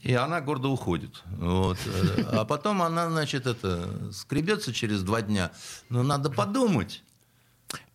[0.00, 1.22] и она гордо уходит.
[1.38, 1.78] Вот.
[2.32, 5.52] А потом она, значит, это, скребется через два дня.
[5.88, 7.02] Но надо подумать.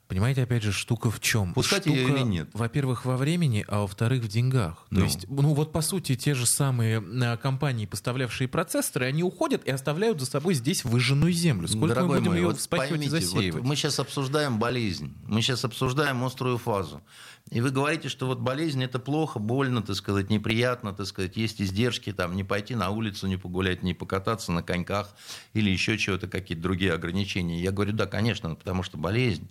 [0.08, 1.54] Понимаете, опять же, штука в чем?
[1.54, 2.50] Пускать штука, ее или нет?
[2.54, 4.86] Во-первых, во времени, а во-вторых, в деньгах.
[4.90, 5.00] Ну.
[5.00, 9.66] То есть, ну вот по сути, те же самые а, компании, поставлявшие процессоры, они уходят
[9.66, 11.68] и оставляют за собой здесь выжженную землю.
[11.68, 13.62] Сколько Дорогой мы будем мой, ее вот вспахивать поймите, и засеивать?
[13.62, 17.02] Вот мы сейчас обсуждаем болезнь, мы сейчас обсуждаем острую фазу.
[17.50, 21.62] И вы говорите, что вот болезнь это плохо, больно, так сказать, неприятно, так сказать, есть
[21.62, 25.14] издержки, там, не пойти на улицу, не погулять, не покататься на коньках
[25.54, 27.62] или еще чего-то, какие-то другие ограничения.
[27.62, 29.50] Я говорю, да, конечно, потому что болезнь.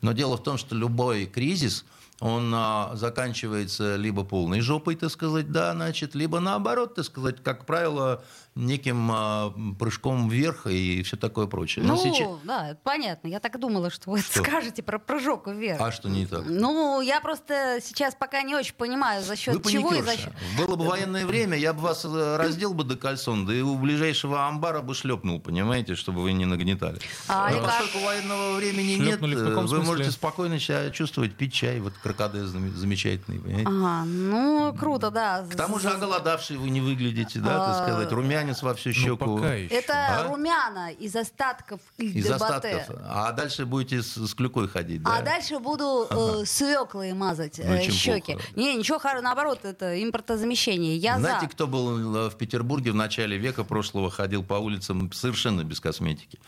[0.00, 1.84] Но дело в том, что любой кризис,
[2.20, 7.64] он а, заканчивается либо полной жопой, так сказать, да, значит, либо наоборот, так сказать, как
[7.64, 8.24] правило,
[8.58, 11.84] неким а, прыжком вверх и все такое прочее.
[11.84, 12.28] Ну, сейчас...
[12.44, 13.28] да, понятно.
[13.28, 14.42] Я так думала, что вы что?
[14.42, 15.80] скажете про прыжок вверх.
[15.80, 16.42] А что не так?
[16.46, 20.32] Ну, я просто сейчас пока не очень понимаю, за счет вы чего и за счет...
[20.56, 23.76] Было бы военное время, я бы вас э, раздел бы до кальсон, да и у
[23.76, 26.98] ближайшего амбара бы шлепнул, понимаете, чтобы вы не нагнетали.
[27.28, 29.78] А, а поскольку военного времени Шлепнули нет, вы смысле?
[29.78, 33.68] можете спокойно себя чувствовать, пить чай, вот крокодил замечательный, понимаете?
[33.68, 35.46] Ага, ну, круто, да.
[35.48, 38.90] К тому же оголодавший вы не выглядите, да, так а, сказать, румяный румянец во всю
[38.90, 39.24] ну, щеку.
[39.26, 39.74] Ну, пока еще.
[39.74, 40.28] Это а?
[40.28, 42.96] румяна из остатков Из остатков.
[43.04, 45.16] А дальше будете с, с клюкой ходить, да?
[45.16, 48.32] А дальше буду э, свеклой мазать э, ну, щеки.
[48.32, 48.48] Плохо?
[48.56, 50.96] Не, ничего хорошего, наоборот, это импортозамещение.
[50.96, 51.52] Я Знаете, за.
[51.52, 56.38] кто был э, в Петербурге в начале века прошлого, ходил по улицам совершенно без косметики?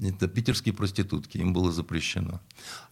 [0.00, 2.40] это питерские проститутки, им было запрещено.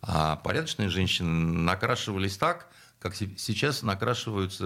[0.03, 2.67] А порядочные женщины накрашивались так,
[2.99, 4.65] как сейчас накрашиваются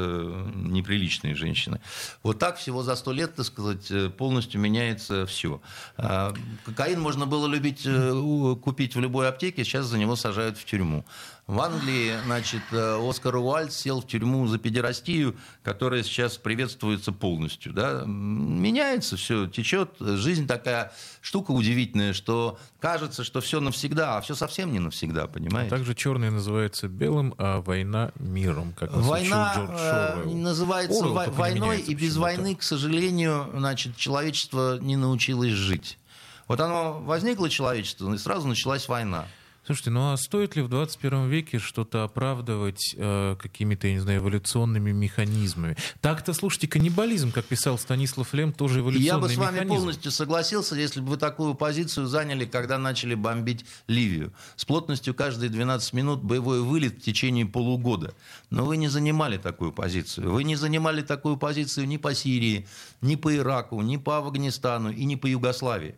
[0.55, 1.81] неприличные женщины.
[2.23, 5.61] Вот так всего за сто лет, так сказать, э, полностью меняется все.
[5.97, 6.33] А,
[6.65, 11.05] кокаин можно было любить э, купить в любой аптеке, сейчас за него сажают в тюрьму.
[11.53, 17.75] В Англии, значит, э, Оскар Уальд сел в тюрьму за педерастию, которая сейчас приветствуется полностью.
[17.75, 18.05] Да?
[18.07, 19.91] Меняется все, течет.
[20.01, 25.69] Жизнь такая штука удивительная, что кажется, что все навсегда, а все совсем не навсегда, понимаете?
[25.69, 29.53] Также черный называется белым, а война миром, как Война
[30.25, 35.99] э, называется Орел, войной, и без войны, к сожалению, значит, человечество не научилось жить.
[36.49, 39.27] Вот оно возникло человечество, и сразу началась война.
[39.73, 44.21] Слушайте, ну а стоит ли в 21 веке что-то оправдывать э, какими-то, я не знаю,
[44.21, 45.79] эволюционными механизмами?
[46.03, 49.77] Так-то, слушайте, каннибализм, как писал Станислав Лем, тоже эволюционный Я бы с вами механизм.
[49.77, 54.35] полностью согласился, если бы вы такую позицию заняли, когда начали бомбить Ливию.
[54.57, 58.13] С плотностью каждые 12 минут боевой вылет в течение полугода.
[58.51, 60.35] Но вы не занимали такую позицию.
[60.35, 62.69] Вы не занимали такую позицию ни по Сирии,
[63.01, 65.95] ни по Ираку, ни по Афганистану и ни по Югославии.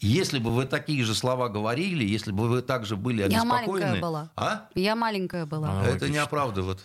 [0.00, 3.66] Если бы вы такие же слова говорили, если бы вы также были Я обеспокоены...
[3.66, 4.30] маленькая была.
[4.36, 4.68] А?
[4.74, 5.68] Я маленькая была.
[5.70, 6.06] А, Это логично.
[6.12, 6.80] не оправдывает.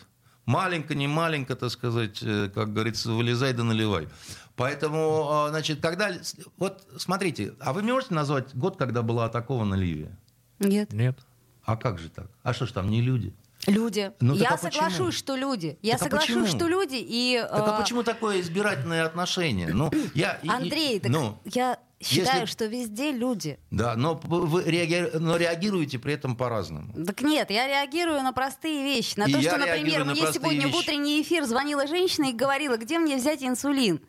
[0.45, 4.09] Маленько, не маленько, так сказать, э, как говорится, вылезай да наливай.
[4.55, 6.11] Поэтому, а, значит, когда...
[6.57, 10.17] Вот смотрите, а вы можете назвать год, когда была атакована Ливия?
[10.59, 10.91] Нет.
[10.91, 11.17] Нет.
[11.63, 12.27] А как же так?
[12.41, 13.33] А что ж там не люди?
[13.67, 14.11] Люди.
[14.19, 14.71] Ну, я а почему?
[14.83, 15.77] соглашусь, что люди.
[15.81, 16.47] Я Так а соглашусь, почему?
[16.59, 17.39] что люди и...
[17.49, 19.69] Так а э, почему такое избирательное отношение?
[19.73, 23.57] Ну, я, и- и- Андрей, так ну, я считаю, если- что везде люди.
[23.71, 27.05] да, но вы реаги- но реагируете при этом по-разному.
[27.05, 29.13] Так нет, я реагирую на простые вещи.
[29.17, 30.75] На И то, что, например, на мне сегодня в вещи.
[30.77, 34.01] утренний эфир звонила женщина и говорила, где мне взять инсулин.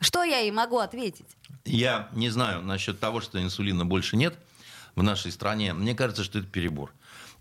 [0.00, 1.26] Что я ей могу ответить?
[1.64, 4.34] Я не знаю насчет того, что инсулина больше нет
[4.96, 5.72] в нашей стране.
[5.74, 6.92] Мне кажется, что это перебор.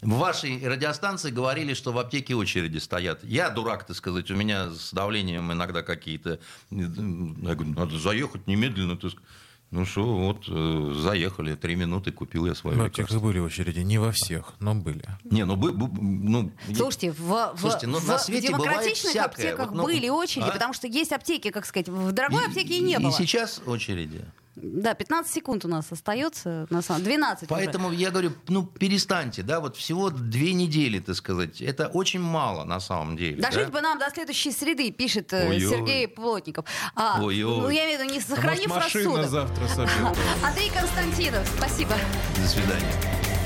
[0.02, 3.24] В вашей радиостанции говорили, что в аптеке очереди стоят.
[3.24, 6.40] Я дурак, так сказать, у меня с давлением иногда какие-то...
[6.72, 8.96] Я говорю, надо заехать немедленно.
[8.98, 9.28] так сказать.
[9.72, 13.20] Ну что, вот, э, заехали, три минуты, купил я свое В аптеках лекарство.
[13.20, 15.04] были очереди, не во всех, но были.
[15.26, 17.18] Не, ну, бы- бы- ну, Слушайте, в,
[17.54, 20.54] в- Слушайте, ну, в на свете демократичных аптеках Вот, ну, были очереди, а?
[20.54, 23.12] потому что есть аптеки, как сказать, в дорогой аптеке и не и было.
[23.12, 24.26] сейчас очереди.
[24.56, 27.50] Да, 15 секунд у нас остается, на самом 12 уже.
[27.50, 31.62] Поэтому я говорю, ну перестаньте, да, вот всего две недели, так сказать.
[31.62, 33.42] Это очень мало на самом деле.
[33.42, 33.72] Дожить да?
[33.72, 35.60] бы нам до следующей среды, пишет э, Ой-ой.
[35.62, 36.66] Сергей Плотников.
[36.96, 37.62] А, Ой-ой.
[37.62, 39.30] ну, я имею в виду, не сохранив А может, машина рассудок.
[39.30, 40.18] завтра собьет.
[40.44, 41.94] Андрей Константинов, спасибо.
[42.36, 42.94] До свидания.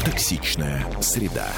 [0.06, 1.52] Токсичная среда.